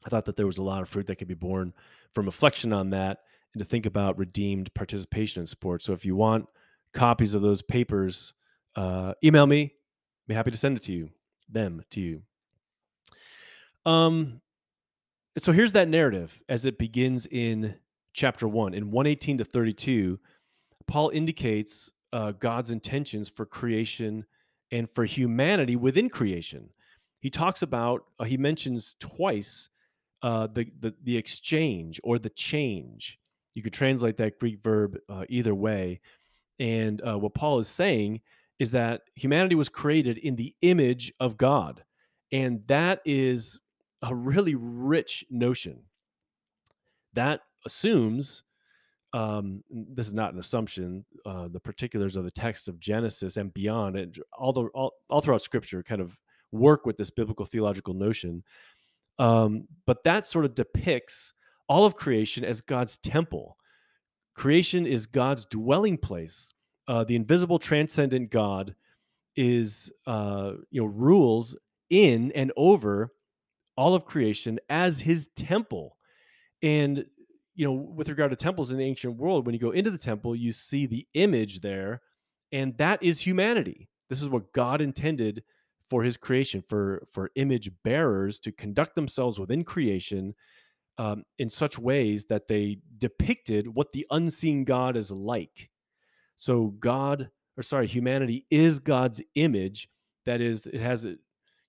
[0.04, 1.74] I thought that there was a lot of fruit that could be born
[2.12, 3.20] from reflection on that
[3.54, 5.82] and to think about redeemed participation in sport.
[5.82, 6.48] So if you want
[6.94, 8.34] copies of those papers,
[8.76, 9.64] uh, email me.
[9.64, 11.10] I'd be happy to send it to you,
[11.50, 12.22] them to you.
[13.86, 14.42] Um,
[15.38, 17.76] so here's that narrative as it begins in
[18.14, 20.20] chapter 1 in 118 to 32
[20.88, 24.26] paul indicates uh, god's intentions for creation
[24.72, 26.70] and for humanity within creation.
[27.20, 29.70] He talks about uh, he mentions twice
[30.24, 33.20] uh, the, the the exchange or the change.
[33.54, 36.00] You could translate that greek verb uh, either way.
[36.60, 38.22] And uh, what paul is saying
[38.60, 41.84] is that humanity was created in the image of god.
[42.32, 43.60] And that is
[44.02, 45.84] a really rich notion
[47.14, 48.44] that assumes
[49.14, 51.06] um, this is not an assumption.
[51.26, 55.22] Uh, the particulars of the text of Genesis and beyond, and all the all, all
[55.22, 56.18] throughout Scripture, kind of
[56.52, 58.44] work with this biblical theological notion.
[59.20, 61.34] Um, but that sort of depicts
[61.68, 63.58] all of creation as God's temple.
[64.34, 66.50] Creation is God's dwelling place.
[66.88, 68.74] Uh, the invisible, transcendent God
[69.36, 71.56] is, uh, you know, rules
[71.90, 73.12] in and over
[73.82, 75.98] all of creation as His temple.
[76.62, 77.06] And
[77.56, 79.98] you know, with regard to temples in the ancient world, when you go into the
[79.98, 82.02] temple, you see the image there,
[82.52, 83.90] and that is humanity.
[84.08, 85.44] This is what God intended
[85.90, 90.36] for his creation, for for image bearers to conduct themselves within creation
[91.00, 95.72] um, in such ways that they depicted what the unseen God is like.
[96.36, 99.90] So God, or sorry, humanity is God's image.
[100.28, 101.08] That is, it has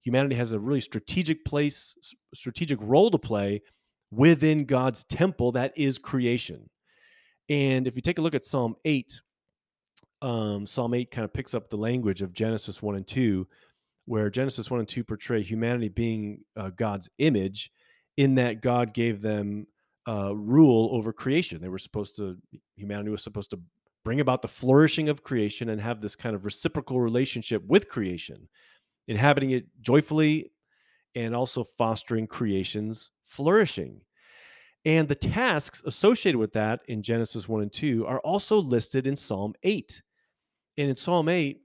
[0.03, 1.95] humanity has a really strategic place,
[2.35, 3.63] strategic role to play
[4.11, 6.69] within God's temple that is creation.
[7.49, 9.21] And if you take a look at Psalm 8,
[10.21, 13.47] um, Psalm 8 kind of picks up the language of Genesis 1 and 2,
[14.07, 17.71] where Genesis 1 and 2 portray humanity being uh, God's image,
[18.17, 19.67] in that God gave them
[20.07, 21.61] uh, rule over creation.
[21.61, 22.37] They were supposed to,
[22.77, 23.61] humanity was supposed to
[24.05, 28.49] bring about the flourishing of creation and have this kind of reciprocal relationship with creation,
[29.07, 30.51] inhabiting it joyfully
[31.15, 34.01] and also fostering creation's flourishing.
[34.85, 39.15] And the tasks associated with that in Genesis 1 and 2 are also listed in
[39.15, 40.03] Psalm 8.
[40.77, 41.61] And in Psalm 8,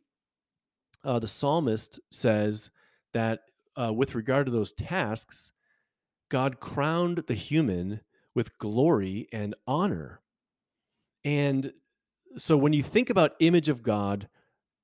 [1.04, 2.70] uh, the psalmist says
[3.14, 3.40] that
[3.76, 5.52] uh, with regard to those tasks,
[6.30, 8.02] God crowned the human
[8.36, 10.22] with glory and honor.
[11.24, 11.74] And
[12.38, 14.28] so when you think about image of God,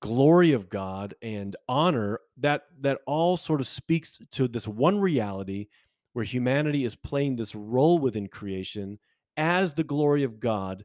[0.04, 5.68] glory of God and honor, that that all sort of speaks to this one reality
[6.12, 9.00] where humanity is playing this role within creation
[9.38, 10.84] as the glory of God,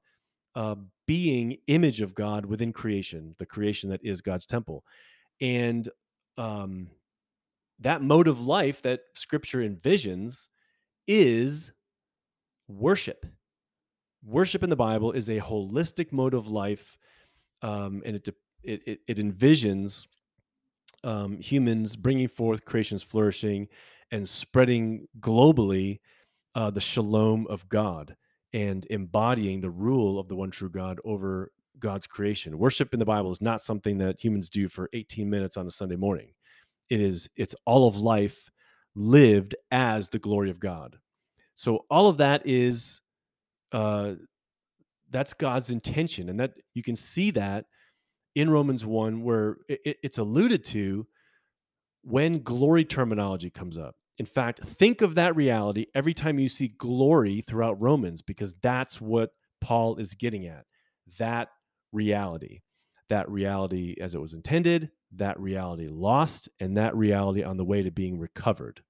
[0.54, 0.76] uh,
[1.08, 4.84] being image of God within creation, the creation that is God's temple,
[5.40, 5.88] and
[6.36, 6.86] um,
[7.80, 10.46] that mode of life that Scripture envisions
[11.08, 11.72] is
[12.68, 13.26] worship.
[14.24, 16.96] Worship in the Bible is a holistic mode of life,
[17.62, 18.28] um, and it,
[18.62, 20.06] it, it it envisions
[21.04, 23.68] um, humans bringing forth creation's flourishing
[24.10, 26.00] and spreading globally
[26.54, 28.16] uh, the shalom of God
[28.52, 32.58] and embodying the rule of the one true God over God's creation.
[32.58, 35.70] Worship in the Bible is not something that humans do for 18 minutes on a
[35.70, 36.32] Sunday morning.
[36.90, 38.50] It is it's all of life
[38.94, 40.96] lived as the glory of God.
[41.54, 43.00] So all of that is
[43.72, 44.14] uh
[45.10, 47.66] that's God's intention and that you can see that
[48.38, 51.08] in Romans 1 where it, it's alluded to
[52.02, 53.96] when glory terminology comes up.
[54.16, 59.00] In fact, think of that reality every time you see glory throughout Romans because that's
[59.00, 59.30] what
[59.60, 60.66] Paul is getting at.
[61.18, 61.48] That
[61.92, 62.60] reality.
[63.08, 67.82] That reality as it was intended, that reality lost, and that reality on the way
[67.82, 68.82] to being recovered.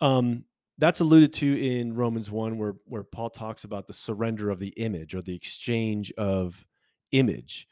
[0.00, 0.44] Um,
[0.78, 4.74] that's alluded to in Romans 1, where, where Paul talks about the surrender of the
[4.76, 6.66] image or the exchange of
[7.10, 7.66] image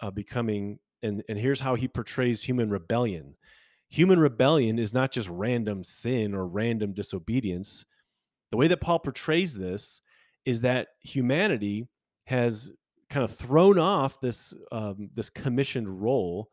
[0.00, 3.36] uh, becoming, and, and here's how he portrays human rebellion.
[3.88, 7.84] Human rebellion is not just random sin or random disobedience.
[8.50, 10.00] The way that Paul portrays this
[10.44, 11.88] is that humanity
[12.24, 12.70] has
[13.10, 16.50] kind of thrown off this um, this commissioned role,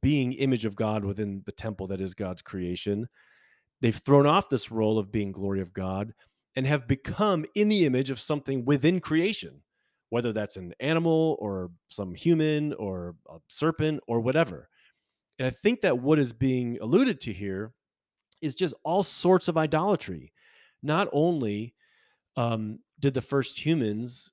[0.00, 3.08] being image of God within the temple that is God's creation.
[3.80, 6.14] They've thrown off this role of being glory of God
[6.56, 9.60] and have become in the image of something within creation,
[10.10, 14.68] whether that's an animal or some human or a serpent or whatever.
[15.38, 17.72] And I think that what is being alluded to here
[18.40, 20.32] is just all sorts of idolatry.
[20.82, 21.74] Not only
[22.36, 24.32] um, did the first humans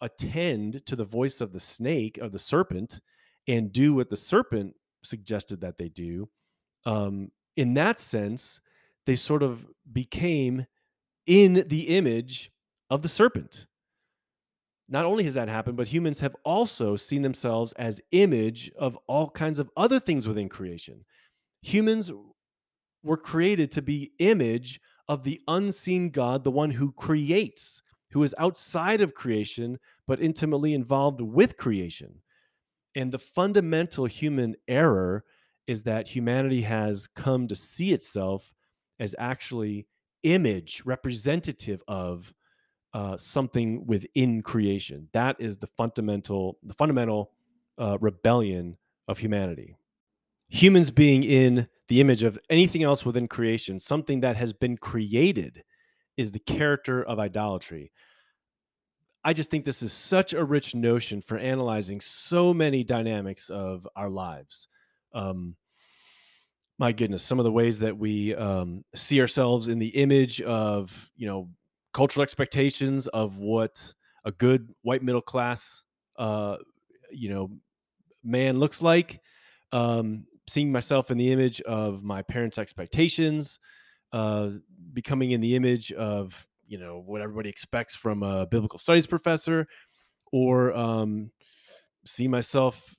[0.00, 3.00] attend to the voice of the snake of the serpent
[3.48, 6.28] and do what the serpent suggested that they do
[6.84, 8.60] um, in that sense
[9.06, 10.66] they sort of became
[11.26, 12.50] in the image
[12.90, 13.66] of the serpent
[14.88, 19.30] not only has that happened but humans have also seen themselves as image of all
[19.30, 21.04] kinds of other things within creation
[21.62, 22.12] humans
[23.02, 27.82] were created to be image of the unseen god the one who creates
[28.16, 32.22] who is outside of creation, but intimately involved with creation.
[32.94, 35.24] And the fundamental human error
[35.66, 38.54] is that humanity has come to see itself
[38.98, 39.86] as actually
[40.22, 42.32] image, representative of
[42.96, 45.06] uh, something within creation.
[45.12, 47.30] That is the fundamental, the fundamental
[47.76, 49.76] uh, rebellion of humanity.
[50.48, 55.62] Humans being in the image of anything else within creation, something that has been created,
[56.16, 57.92] is the character of idolatry.
[59.22, 63.86] I just think this is such a rich notion for analyzing so many dynamics of
[63.94, 64.68] our lives.
[65.12, 65.56] Um,
[66.78, 71.12] my goodness, some of the ways that we um, see ourselves in the image of,
[71.14, 71.50] you know,
[71.96, 73.94] cultural expectations of what
[74.26, 75.82] a good white middle class,
[76.18, 76.58] uh,
[77.10, 77.48] you know,
[78.22, 79.22] man looks like.
[79.72, 83.58] Um, seeing myself in the image of my parents' expectations,
[84.12, 84.50] uh,
[84.92, 89.66] becoming in the image of you know what everybody expects from a biblical studies professor,
[90.32, 91.30] or um,
[92.04, 92.94] see myself,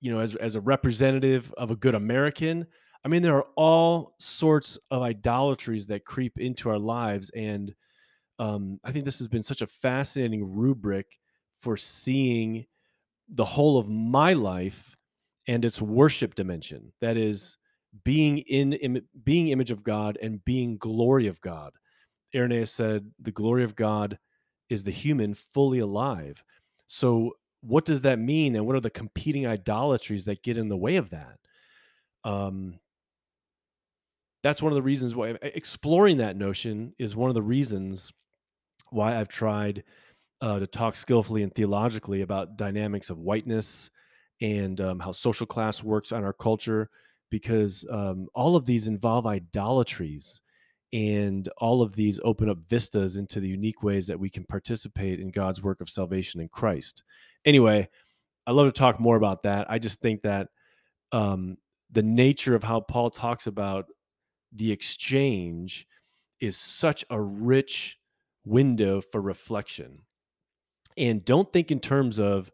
[0.00, 2.66] you know, as as a representative of a good American.
[3.06, 7.30] I mean, there are all sorts of idolatries that creep into our lives.
[7.36, 7.72] And
[8.40, 11.06] um, I think this has been such a fascinating rubric
[11.60, 12.66] for seeing
[13.28, 14.96] the whole of my life
[15.46, 16.92] and its worship dimension.
[17.00, 17.58] That is,
[18.02, 21.74] being in Im- being image of God and being glory of God.
[22.34, 24.18] Irenaeus said, "The glory of God
[24.68, 26.42] is the human fully alive."
[26.88, 30.76] So, what does that mean, and what are the competing idolatries that get in the
[30.76, 31.38] way of that?
[32.24, 32.80] Um,
[34.46, 38.12] that's one of the reasons why exploring that notion is one of the reasons
[38.90, 39.82] why I've tried
[40.40, 43.90] uh, to talk skillfully and theologically about dynamics of whiteness
[44.40, 46.88] and um, how social class works on our culture,
[47.28, 50.40] because um, all of these involve idolatries
[50.92, 55.18] and all of these open up vistas into the unique ways that we can participate
[55.18, 57.02] in God's work of salvation in Christ.
[57.44, 57.88] Anyway,
[58.46, 59.68] I love to talk more about that.
[59.68, 60.46] I just think that
[61.10, 61.56] um,
[61.90, 63.86] the nature of how Paul talks about
[64.52, 65.86] the exchange
[66.40, 67.98] is such a rich
[68.44, 70.02] window for reflection.
[70.96, 72.50] And don't think in terms of,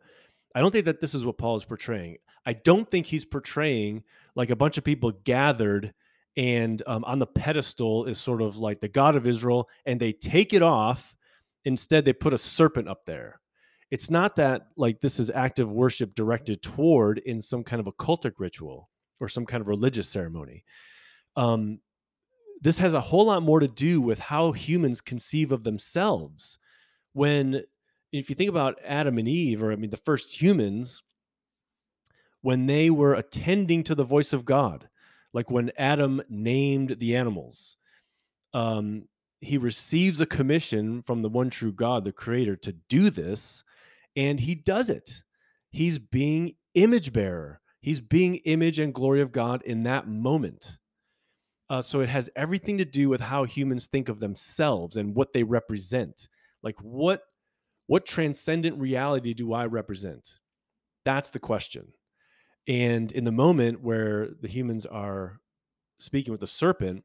[0.54, 2.18] I don't think that this is what Paul is portraying.
[2.44, 4.02] I don't think he's portraying
[4.34, 5.94] like a bunch of people gathered
[6.36, 10.12] and um, on the pedestal is sort of like the God of Israel, and they
[10.12, 11.14] take it off.
[11.64, 13.38] Instead, they put a serpent up there.
[13.90, 17.92] It's not that like this is active worship directed toward in some kind of a
[17.92, 18.88] cultic ritual
[19.20, 20.64] or some kind of religious ceremony.
[21.36, 21.80] Um,
[22.60, 26.58] this has a whole lot more to do with how humans conceive of themselves.
[27.12, 27.62] When,
[28.12, 31.02] if you think about Adam and Eve, or I mean, the first humans,
[32.40, 34.88] when they were attending to the voice of God,
[35.32, 37.76] like when Adam named the animals,
[38.54, 39.08] um,
[39.40, 43.64] he receives a commission from the one true God, the creator, to do this,
[44.14, 45.22] and he does it.
[45.70, 47.60] He's being image bearer.
[47.80, 50.78] He's being image and glory of God in that moment.
[51.72, 55.32] Uh, so it has everything to do with how humans think of themselves and what
[55.32, 56.28] they represent.
[56.62, 57.22] Like what
[57.86, 60.28] what transcendent reality do I represent?
[61.06, 61.94] That's the question.
[62.68, 65.40] And in the moment where the humans are
[65.98, 67.04] speaking with the serpent,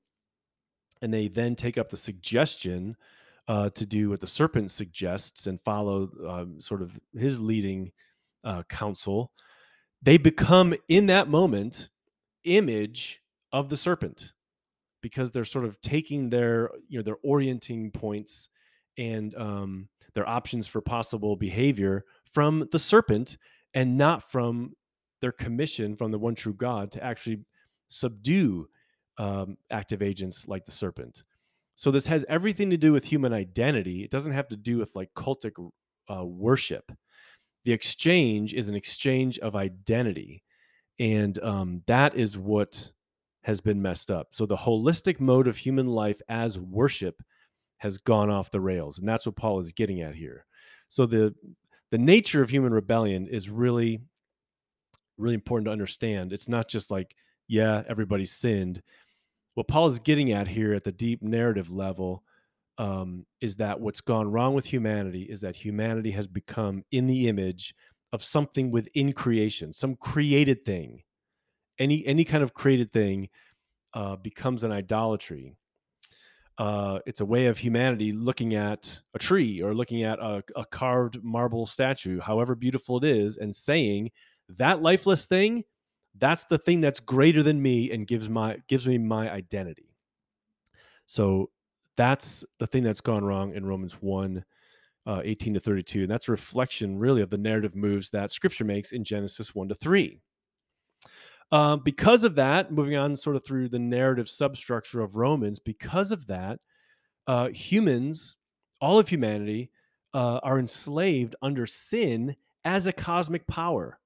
[1.01, 2.97] and they then take up the suggestion
[3.47, 7.93] uh, to do what the serpent suggests and follow um, sort of his leading
[8.43, 9.31] uh, counsel,
[10.01, 11.87] they become in that moment
[12.43, 13.21] image
[13.53, 14.33] of the serpent
[15.07, 18.49] because they're sort of taking their you know their orienting points
[18.97, 23.37] and um, their options for possible behavior from the serpent
[23.73, 24.73] and not from
[25.21, 27.39] their commission from the one true God to actually
[27.87, 28.67] subdue
[29.17, 31.23] um, active agents like the serpent.
[31.75, 34.03] So this has everything to do with human identity.
[34.03, 35.53] It doesn't have to do with like cultic
[36.13, 36.91] uh, worship.
[37.63, 40.43] The exchange is an exchange of identity,
[40.99, 42.91] and um, that is what
[43.47, 44.27] has been messed up.
[44.31, 47.23] So the holistic mode of human life as worship
[47.77, 50.45] has gone off the rails, and that's what Paul is getting at here.
[50.89, 51.33] So the
[51.89, 54.01] the nature of human rebellion is really
[55.17, 56.33] really important to understand.
[56.33, 57.15] It's not just like
[57.47, 58.83] yeah, everybody sinned.
[59.53, 62.23] What Paul is getting at here at the deep narrative level
[62.77, 67.29] um, is that what's gone wrong with humanity is that humanity has become in the
[67.29, 67.73] image
[68.11, 71.01] of something within creation, some created thing
[71.79, 73.29] any any kind of created thing
[73.93, 75.55] uh, becomes an idolatry.
[76.57, 80.65] Uh, it's a way of humanity looking at a tree or looking at a, a
[80.65, 84.09] carved marble statue, however beautiful it is, and saying
[84.49, 85.63] that lifeless thing,
[86.17, 89.93] that's the thing that's greater than me and gives my gives me my identity.
[91.05, 91.51] So
[91.95, 94.43] that's the thing that's gone wrong in Romans 1,
[95.05, 96.01] uh, 18 to 32.
[96.03, 99.69] And that's a reflection really of the narrative moves that scripture makes in Genesis 1
[99.69, 100.19] to 3.
[101.51, 106.11] Um, because of that, moving on sort of through the narrative substructure of Romans, because
[106.11, 106.59] of that,
[107.27, 108.35] uh, humans,
[108.81, 109.71] all of humanity,
[110.13, 113.99] uh, are enslaved under sin as a cosmic power.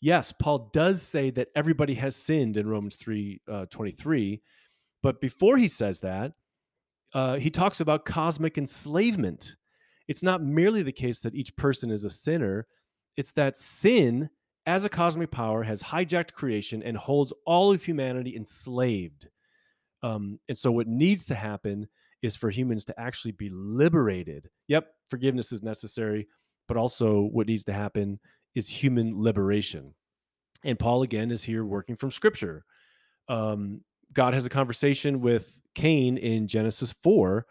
[0.00, 4.40] Yes, Paul does say that everybody has sinned in Romans 3 uh, 23.
[5.02, 6.32] But before he says that,
[7.12, 9.56] uh, he talks about cosmic enslavement.
[10.08, 12.66] It's not merely the case that each person is a sinner,
[13.16, 14.30] it's that sin
[14.70, 19.28] as a cosmic power, has hijacked creation and holds all of humanity enslaved.
[20.02, 21.88] Um, and so, what needs to happen
[22.22, 24.48] is for humans to actually be liberated.
[24.68, 26.28] Yep, forgiveness is necessary,
[26.68, 28.20] but also what needs to happen
[28.54, 29.92] is human liberation.
[30.64, 32.64] And Paul, again, is here working from scripture.
[33.28, 33.80] Um,
[34.12, 37.44] God has a conversation with Cain in Genesis 4,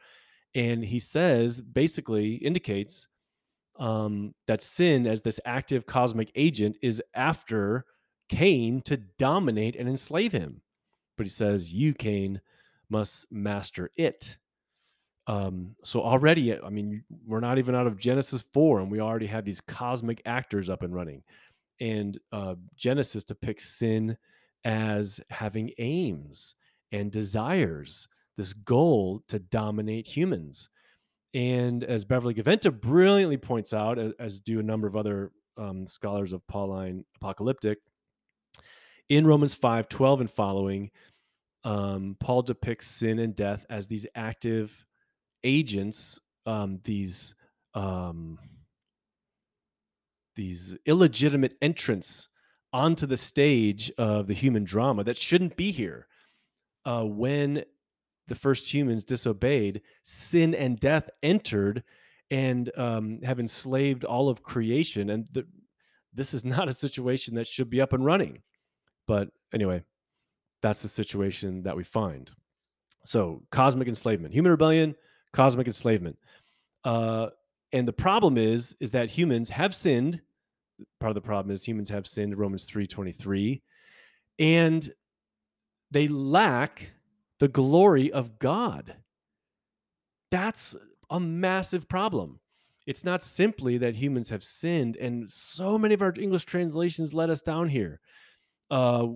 [0.56, 3.08] and he says, basically, indicates
[3.80, 7.86] um, that sin as this active cosmic agent is after
[8.30, 10.62] Cain to dominate and enslave him
[11.20, 12.40] but he says you, Cain,
[12.90, 14.38] must master it.
[15.28, 19.28] Um, so already, I mean, we're not even out of Genesis 4, and we already
[19.28, 21.22] have these cosmic actors up and running.
[21.82, 24.16] And uh, Genesis depicts sin
[24.64, 26.56] as having aims
[26.94, 28.08] and desires,
[28.38, 30.70] this goal to dominate humans.
[31.34, 36.34] And as Beverly Gaventa brilliantly points out, as do a number of other um, scholars
[36.34, 37.80] of Pauline apocalyptic,
[39.10, 40.92] in Romans 5 12 and following,
[41.64, 44.86] um, Paul depicts sin and death as these active
[45.44, 47.36] agents, um, these
[47.74, 48.40] um,
[50.36, 52.30] these illegitimate entrants
[52.72, 56.08] onto the stage of the human drama that shouldn't be here.
[56.86, 57.64] Uh, when
[58.30, 61.84] the first humans disobeyed, sin and death entered
[62.32, 65.10] and um, have enslaved all of creation.
[65.10, 65.46] And the,
[66.14, 68.40] this is not a situation that should be up and running.
[69.08, 69.84] But anyway,
[70.62, 72.32] that's the situation that we find.
[73.06, 74.96] So, cosmic enslavement, human rebellion,
[75.34, 76.18] cosmic enslavement.
[76.84, 77.28] Uh,
[77.72, 80.22] and the problem is, is that humans have sinned.
[81.00, 82.38] Part of the problem is humans have sinned.
[82.38, 83.62] Romans three twenty three,
[84.38, 84.90] and
[85.92, 86.92] they lack
[87.40, 88.96] the glory of God.
[90.32, 90.76] That's
[91.10, 92.40] a massive problem.
[92.86, 97.30] It's not simply that humans have sinned, and so many of our English translations let
[97.30, 98.00] us down here
[98.72, 99.08] uh,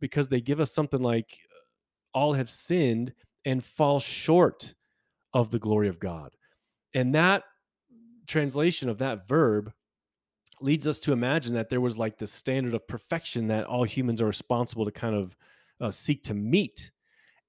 [0.00, 1.38] because they give us something like
[2.12, 3.12] all have sinned
[3.44, 4.74] and fall short
[5.32, 6.34] of the glory of God.
[6.94, 7.44] And that
[8.26, 9.72] translation of that verb
[10.60, 14.20] leads us to imagine that there was like the standard of perfection that all humans
[14.20, 15.36] are responsible to kind of
[15.80, 16.90] uh, seek to meet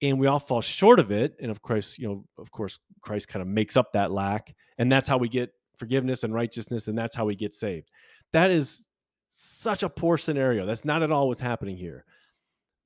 [0.01, 3.27] and we all fall short of it and of course you know of course christ
[3.27, 5.51] kind of makes up that lack and that's how we get
[5.81, 7.89] forgiveness and righteousness and that's how we get saved.
[8.33, 8.87] That is
[9.29, 10.65] such a poor scenario.
[10.65, 12.05] That's not at all what's happening here.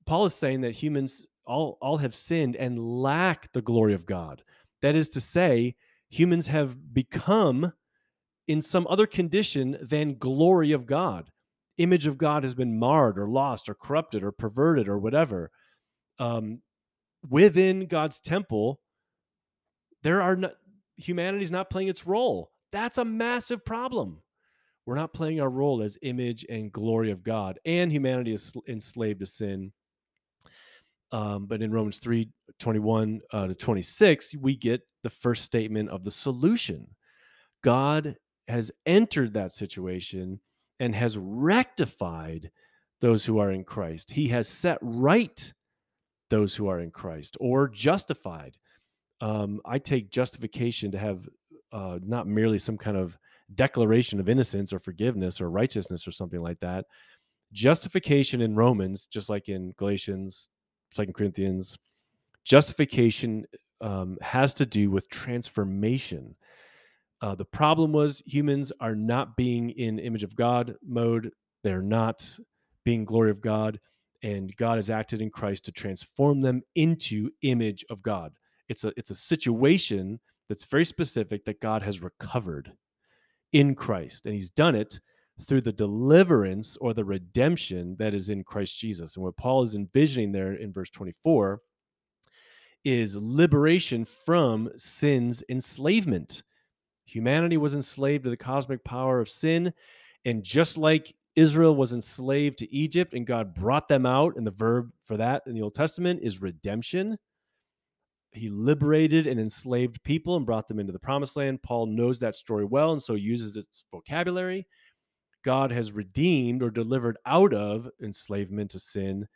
[0.06, 4.42] Paul is saying that humans all all have sinned and lack the glory of god.
[4.80, 5.76] That is to say
[6.08, 7.72] humans have become
[8.48, 11.30] in some other condition than glory of god.
[11.76, 15.50] Image of god has been marred or lost or corrupted or perverted or whatever.
[16.18, 16.62] Um,
[17.28, 18.80] within God's temple,
[20.02, 20.52] there are not,
[20.96, 22.50] humanity's not playing its role.
[22.72, 24.22] That's a massive problem.
[24.84, 29.20] We're not playing our role as image and glory of God, and humanity is enslaved
[29.20, 29.72] to sin.
[31.12, 32.28] Um, but in Romans 3
[32.58, 36.86] 21 uh, to 26, we get the first statement of the solution.
[37.62, 38.16] God
[38.48, 40.40] has entered that situation
[40.78, 42.50] and has rectified
[43.00, 44.10] those who are in Christ.
[44.10, 45.52] He has set right
[46.30, 48.56] those who are in Christ or justified.
[49.20, 51.28] Um, I take justification to have
[51.72, 53.16] uh, not merely some kind of
[53.54, 56.84] declaration of innocence or forgiveness or righteousness or something like that.
[57.52, 60.48] Justification in Romans, just like in Galatians,
[60.90, 61.78] Second Corinthians,
[62.44, 63.46] justification
[63.80, 66.34] um, has to do with transformation.
[67.22, 71.30] Uh, the problem was humans are not being in image of God mode.
[71.62, 72.28] They're not
[72.84, 73.80] being glory of God
[74.26, 78.32] and God has acted in Christ to transform them into image of God.
[78.68, 82.72] It's a it's a situation that's very specific that God has recovered
[83.52, 84.98] in Christ and he's done it
[85.46, 89.14] through the deliverance or the redemption that is in Christ Jesus.
[89.14, 91.60] And what Paul is envisioning there in verse 24
[92.84, 96.42] is liberation from sin's enslavement.
[97.04, 99.72] Humanity was enslaved to the cosmic power of sin
[100.24, 104.50] and just like Israel was enslaved to Egypt and God brought them out, and the
[104.50, 107.18] verb for that in the Old Testament is redemption.
[108.32, 111.62] He liberated an enslaved people and brought them into the promised land.
[111.62, 114.66] Paul knows that story well and so uses its vocabulary.
[115.44, 119.28] God has redeemed or delivered out of enslavement to sin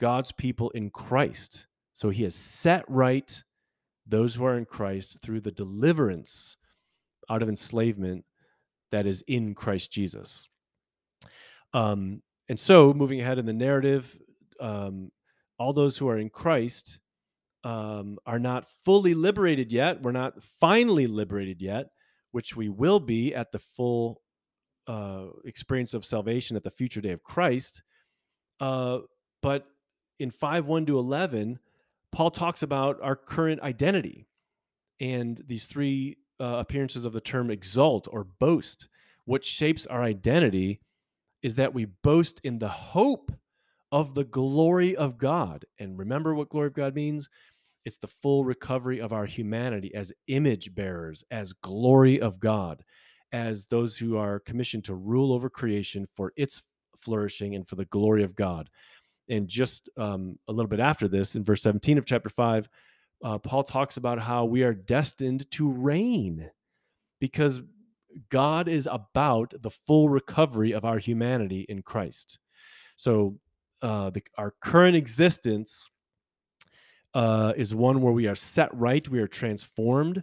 [0.00, 1.66] God's people in Christ.
[1.94, 3.42] So he has set right
[4.06, 6.56] those who are in Christ through the deliverance
[7.30, 8.24] out of enslavement
[8.90, 10.48] that is in Christ Jesus.
[11.74, 14.16] Um, and so, moving ahead in the narrative,
[14.60, 15.10] um,
[15.58, 16.98] all those who are in Christ
[17.64, 20.02] um, are not fully liberated yet.
[20.02, 21.86] We're not finally liberated yet,
[22.30, 24.22] which we will be at the full
[24.86, 27.82] uh, experience of salvation at the future day of Christ.
[28.60, 29.00] Uh,
[29.42, 29.66] but
[30.20, 31.58] in 5 1 to 11,
[32.12, 34.26] Paul talks about our current identity
[35.00, 38.88] and these three uh, appearances of the term exalt or boast.
[39.24, 40.80] What shapes our identity
[41.42, 43.30] is that we boast in the hope
[43.92, 45.64] of the glory of God.
[45.78, 47.28] And remember what glory of God means?
[47.84, 52.82] It's the full recovery of our humanity as image bearers, as glory of God,
[53.32, 56.62] as those who are commissioned to rule over creation for its
[56.98, 58.68] flourishing and for the glory of God.
[59.28, 62.68] And just um, a little bit after this, in verse 17 of chapter 5,
[63.24, 66.50] uh, Paul talks about how we are destined to reign
[67.20, 67.62] because
[68.30, 72.38] God is about the full recovery of our humanity in Christ.
[72.96, 73.38] So,
[73.82, 75.90] uh, the, our current existence
[77.14, 80.22] uh, is one where we are set right, we are transformed,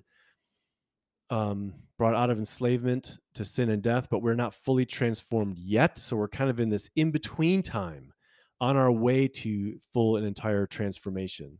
[1.30, 5.98] um, brought out of enslavement to sin and death, but we're not fully transformed yet.
[5.98, 8.11] So, we're kind of in this in between time
[8.60, 11.60] on our way to full and entire transformation.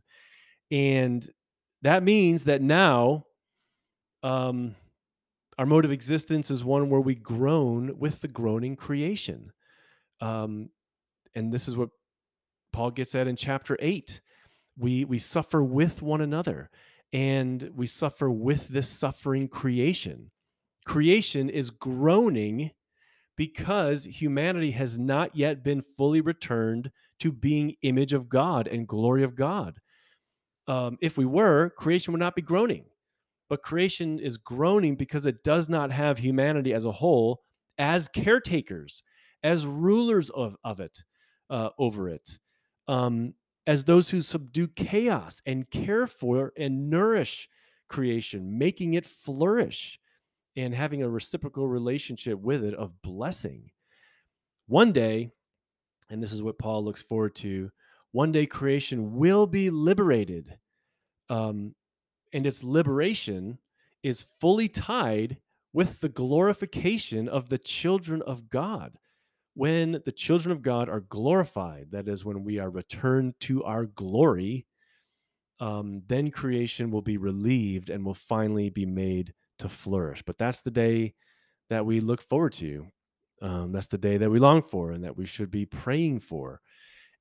[0.70, 1.28] And
[1.82, 3.26] that means that now,
[4.22, 4.74] um,
[5.58, 9.52] our mode of existence is one where we groan with the groaning creation.
[10.20, 10.70] Um,
[11.34, 11.90] and this is what
[12.72, 14.20] Paul gets at in chapter 8.
[14.76, 16.70] We we suffer with one another
[17.12, 20.32] and we suffer with this suffering creation.
[20.84, 22.72] Creation is groaning
[23.36, 26.90] because humanity has not yet been fully returned
[27.20, 29.78] to being image of God and glory of God.
[30.66, 32.84] Um, if we were, creation would not be groaning
[33.48, 37.42] but creation is groaning because it does not have humanity as a whole
[37.78, 39.02] as caretakers,
[39.42, 41.02] as rulers of, of it,
[41.50, 42.38] uh, over it,
[42.88, 43.34] um,
[43.66, 47.48] as those who subdue chaos and care for and nourish
[47.88, 49.98] creation, making it flourish
[50.56, 53.70] and having a reciprocal relationship with it of blessing.
[54.66, 55.30] One day,
[56.10, 57.70] and this is what Paul looks forward to,
[58.12, 60.56] one day creation will be liberated
[61.28, 61.74] um,
[62.34, 63.58] and its liberation
[64.02, 65.38] is fully tied
[65.72, 68.92] with the glorification of the children of God.
[69.54, 73.86] When the children of God are glorified, that is, when we are returned to our
[73.86, 74.66] glory,
[75.60, 80.22] um, then creation will be relieved and will finally be made to flourish.
[80.26, 81.14] But that's the day
[81.70, 82.86] that we look forward to.
[83.40, 86.60] Um, that's the day that we long for and that we should be praying for.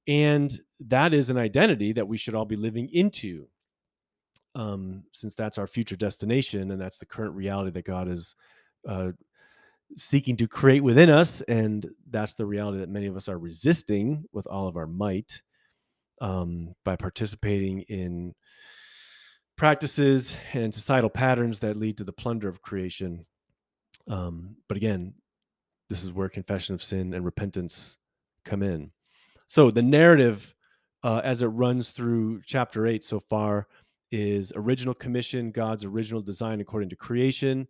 [0.07, 0.51] And
[0.87, 3.47] that is an identity that we should all be living into
[4.55, 8.35] um, since that's our future destination and that's the current reality that God is
[8.87, 9.11] uh,
[9.97, 11.41] seeking to create within us.
[11.41, 15.41] And that's the reality that many of us are resisting with all of our might
[16.21, 18.33] um, by participating in
[19.55, 23.25] practices and societal patterns that lead to the plunder of creation.
[24.09, 25.13] Um, but again,
[25.89, 27.97] this is where confession of sin and repentance
[28.45, 28.91] come in.
[29.47, 30.55] So the narrative,
[31.03, 33.67] uh, as it runs through chapter eight so far,
[34.13, 37.67] is original commission, God's original design according to creation,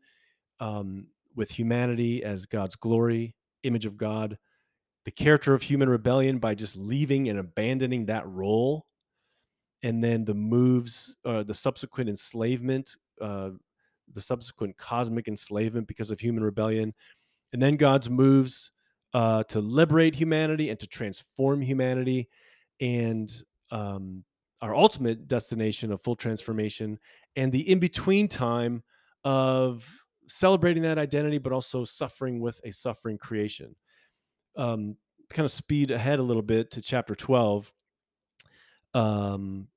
[0.60, 1.07] um,
[1.38, 3.34] with humanity as God's glory,
[3.64, 4.38] image of God,
[5.06, 8.86] the character of human rebellion by just leaving and abandoning that role,
[9.84, 13.52] and then the moves, uh, the subsequent enslavement, uh,
[14.14, 16.94] the subsequent cosmic enslavement because of human rebellion,
[17.53, 18.70] and then God's moves
[19.14, 22.28] uh, to liberate humanity and to transform humanity,
[22.82, 23.32] and
[23.72, 24.26] um,
[24.64, 26.98] our ultimate destination of full transformation
[27.35, 28.81] and the in between time
[29.26, 29.85] of
[30.30, 33.76] celebrating that identity but also suffering with a suffering creation.
[34.56, 34.95] Um,
[35.30, 37.73] kind of speed ahead a little bit to chapter 12
[38.94, 39.68] um,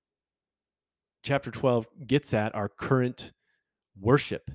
[1.24, 3.32] chapter 12 gets at our current
[4.00, 4.52] worship.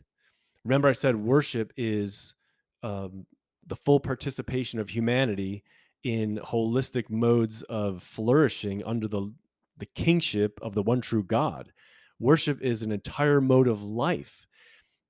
[0.64, 2.36] Remember i said worship is
[2.84, 3.26] um,
[3.68, 5.66] the full participation of humanity
[6.04, 9.30] in holistic modes of flourishing under the
[9.78, 11.72] the kingship of the one true God.
[12.20, 14.46] Worship is an entire mode of life.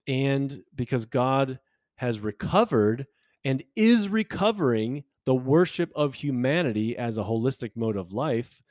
[0.07, 1.59] And because God
[1.95, 3.05] has recovered
[3.43, 8.61] and is recovering the worship of humanity as a holistic mode of life,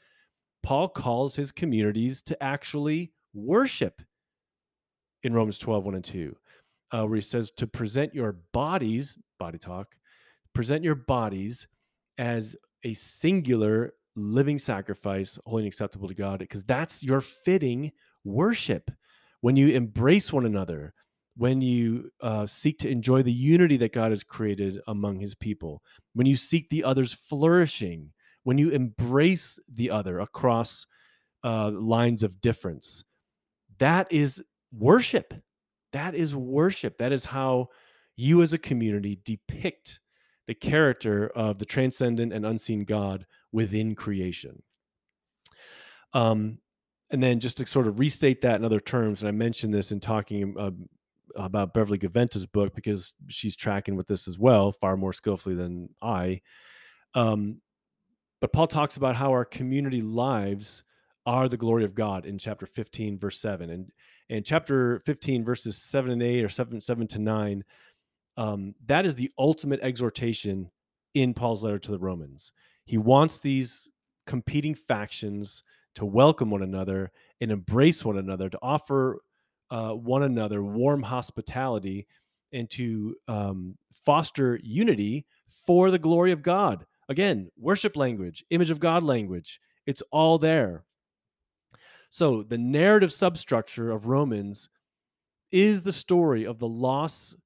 [0.62, 4.02] Paul calls his communities to actually worship
[5.22, 6.36] in Romans 12, 1 and 2,
[6.92, 9.94] uh, where he says to present your bodies, body talk,
[10.54, 11.68] present your bodies
[12.18, 17.92] as a singular living sacrifice, holy and acceptable to God, because that's your fitting
[18.24, 18.90] worship.
[19.40, 20.92] When you embrace one another,
[21.36, 25.82] when you uh, seek to enjoy the unity that God has created among his people,
[26.14, 28.12] when you seek the other's flourishing,
[28.42, 30.86] when you embrace the other across
[31.44, 33.04] uh, lines of difference,
[33.78, 34.42] that is
[34.72, 35.32] worship.
[35.92, 36.98] That is worship.
[36.98, 37.68] That is how
[38.16, 40.00] you as a community depict
[40.46, 44.62] the character of the transcendent and unseen God within creation.
[46.12, 46.58] Um,
[47.10, 49.92] and then just to sort of restate that in other terms, and I mentioned this
[49.92, 50.70] in talking uh,
[51.36, 55.88] about Beverly Gaventa's book because she's tracking with this as well, far more skillfully than
[56.00, 56.40] I.
[57.14, 57.60] Um,
[58.40, 60.84] but Paul talks about how our community lives
[61.26, 63.70] are the glory of God in chapter 15, verse 7.
[63.70, 63.90] And
[64.28, 67.64] in chapter 15, verses 7 and 8, or 7, 7 to 9,
[68.36, 70.70] um, that is the ultimate exhortation
[71.14, 72.52] in Paul's letter to the Romans.
[72.90, 73.88] He wants these
[74.26, 75.62] competing factions
[75.94, 79.20] to welcome one another and embrace one another, to offer
[79.70, 82.08] uh, one another warm hospitality,
[82.52, 85.24] and to um, foster unity
[85.64, 86.84] for the glory of God.
[87.08, 90.82] Again, worship language, image of God language, it's all there.
[92.08, 94.68] So, the narrative substructure of Romans
[95.52, 97.36] is the story of the loss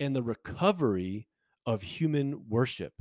[0.00, 1.28] and the recovery
[1.66, 2.94] of human worship.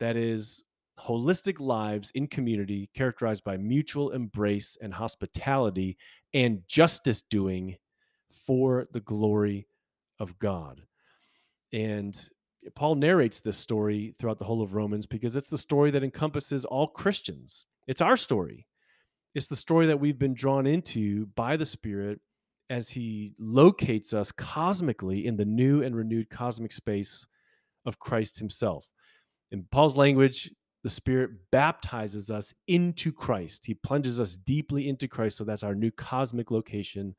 [0.00, 0.64] That is,
[0.98, 5.96] holistic lives in community characterized by mutual embrace and hospitality
[6.32, 7.76] and justice doing
[8.46, 9.66] for the glory
[10.20, 10.82] of God.
[11.72, 12.16] And
[12.74, 16.64] Paul narrates this story throughout the whole of Romans because it's the story that encompasses
[16.64, 17.66] all Christians.
[17.86, 18.66] It's our story.
[19.34, 22.20] It's the story that we've been drawn into by the Spirit
[22.70, 27.26] as He locates us cosmically in the new and renewed cosmic space
[27.84, 28.90] of Christ Himself.
[29.50, 30.50] In Paul's language,
[30.84, 33.64] the Spirit baptizes us into Christ.
[33.64, 35.38] He plunges us deeply into Christ.
[35.38, 37.16] So that's our new cosmic location.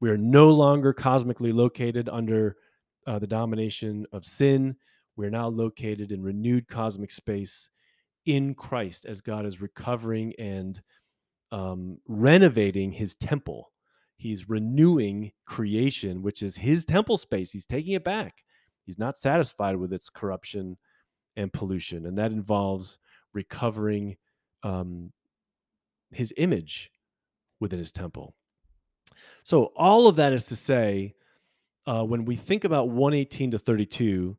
[0.00, 2.58] We are no longer cosmically located under
[3.06, 4.76] uh, the domination of sin.
[5.16, 7.70] We're now located in renewed cosmic space
[8.26, 10.80] in Christ as God is recovering and
[11.52, 13.72] um, renovating his temple.
[14.18, 17.50] He's renewing creation, which is his temple space.
[17.50, 18.44] He's taking it back.
[18.84, 20.76] He's not satisfied with its corruption
[21.36, 22.06] and pollution.
[22.06, 22.98] And that involves
[23.32, 24.16] recovering
[24.62, 25.12] um,
[26.10, 26.90] his image
[27.60, 28.34] within his temple.
[29.42, 31.14] So, all of that is to say,
[31.86, 34.36] uh, when we think about 118 to 32,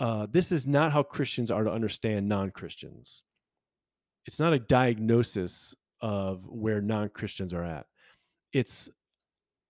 [0.00, 3.22] uh, this is not how Christians are to understand non Christians.
[4.26, 7.86] It's not a diagnosis of where non Christians are at.
[8.52, 8.88] It's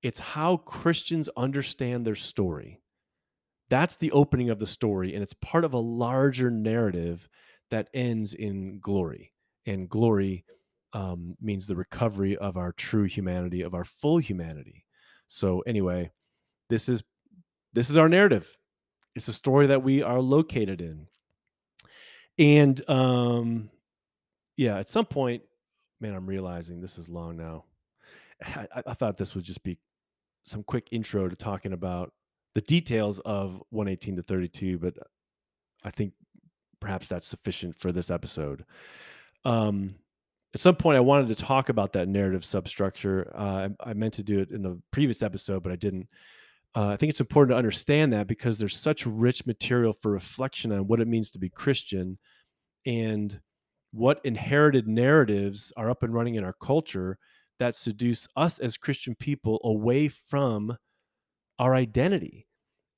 [0.03, 2.81] it's how Christians understand their story.
[3.71, 7.29] That's the opening of the story, and it's part of a larger narrative
[7.71, 9.33] that ends in glory.
[9.65, 10.45] And glory
[10.93, 14.85] um, means the recovery of our true humanity, of our full humanity.
[15.29, 16.11] So, anyway,
[16.69, 17.05] this is
[17.73, 18.59] this is our narrative.
[19.15, 21.07] It's a story that we are located in.
[22.39, 23.71] And um,
[24.57, 25.43] yeah, at some point,
[26.01, 27.65] man, I'm realizing this is long now.
[28.45, 29.79] I, I thought this would just be
[30.45, 32.13] some quick intro to talking about
[32.55, 34.95] the details of 118 to 32, but
[35.85, 36.13] I think
[36.81, 38.65] perhaps that's sufficient for this episode.
[39.45, 39.95] Um,
[40.53, 43.33] at some point, I wanted to talk about that narrative substructure.
[43.35, 46.09] Uh, I, I, meant to do it in the previous episode, but I didn't.
[46.75, 50.73] Uh, I think it's important to understand that because there's such rich material for reflection
[50.73, 52.19] on what it means to be Christian
[52.87, 53.41] and
[53.93, 57.19] what inherited narratives are up and running in our culture
[57.59, 60.77] that seduce us as Christian people away from
[61.61, 62.47] our identity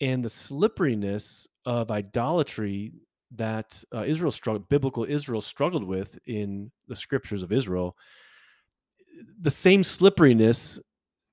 [0.01, 2.93] and the slipperiness of idolatry
[3.35, 7.97] that uh, Israel struggled, biblical Israel struggled with in the scriptures of Israel.
[9.41, 10.79] The same slipperiness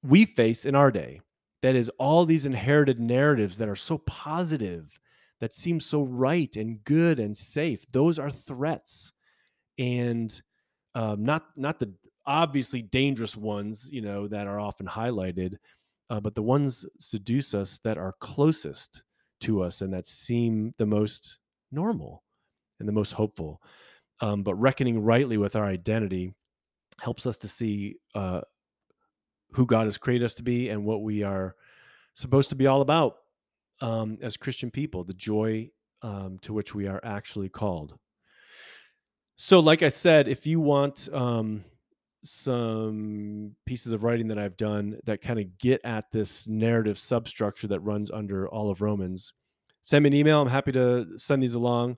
[0.04, 1.22] we face in our day.
[1.62, 4.98] That is, all these inherited narratives that are so positive,
[5.40, 7.86] that seem so right and good and safe.
[7.92, 9.12] Those are threats,
[9.78, 10.42] and
[10.96, 11.94] um, not not the
[12.26, 15.58] obviously dangerous ones, you know, that are often highlighted,
[16.10, 19.04] uh, but the ones seduce us that are closest
[19.42, 21.40] to us and that seem the most
[21.72, 22.24] normal
[22.80, 23.62] and the most hopeful.
[24.22, 26.34] Um, but reckoning rightly with our identity
[27.00, 28.42] helps us to see uh,
[29.54, 31.56] who God has created us to be and what we are
[32.14, 33.16] supposed to be all about
[33.82, 35.70] um, as Christian people, the joy
[36.02, 37.98] um, to which we are actually called.
[39.38, 41.64] So, like I said, if you want um,
[42.24, 47.68] some pieces of writing that I've done that kind of get at this narrative substructure
[47.68, 49.34] that runs under all of Romans,
[49.82, 50.42] send me an email.
[50.42, 51.98] I'm happy to send these along.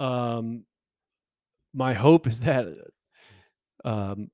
[0.00, 0.64] Um,
[1.74, 2.66] my hope is that
[3.84, 4.30] um,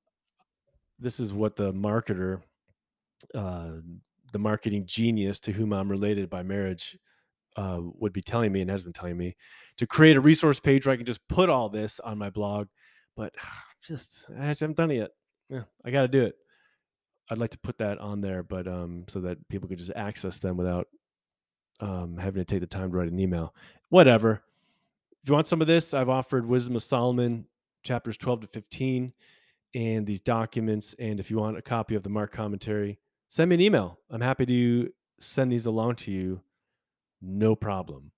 [0.99, 2.41] this is what the marketer,
[3.35, 3.71] uh,
[4.33, 6.97] the marketing genius to whom I'm related by marriage,
[7.57, 9.37] uh, would be telling me and has been telling me
[9.79, 12.69] to create a resource page where I can just put all this on my blog.
[13.17, 13.35] But
[13.83, 15.11] just I haven't done it yet.
[15.49, 16.37] Yeah, I got to do it.
[17.31, 20.39] I'd like to put that on there, but um, so that people could just access
[20.39, 20.89] them without
[21.81, 23.55] um, having to take the time to write an email.
[23.91, 24.43] Whatever.
[25.23, 27.45] If you want some of this, I've offered Wisdom of Solomon,
[27.83, 29.13] chapters 12 to 15,
[29.75, 30.95] and these documents.
[30.99, 32.99] And if you want a copy of the Mark commentary,
[33.29, 33.99] send me an email.
[34.11, 34.91] I'm happy to
[35.21, 36.41] send these along to you.
[37.21, 38.13] No problem.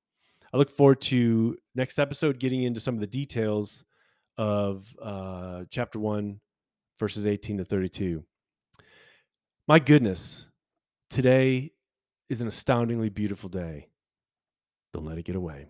[0.52, 3.84] I look forward to next episode getting into some of the details
[4.40, 6.40] of uh, chapter 1,
[6.98, 8.24] verses 18 to 32.
[9.68, 10.48] My goodness,
[11.10, 11.72] today
[12.30, 13.88] is an astoundingly beautiful day.
[14.94, 15.66] Don't let it get away.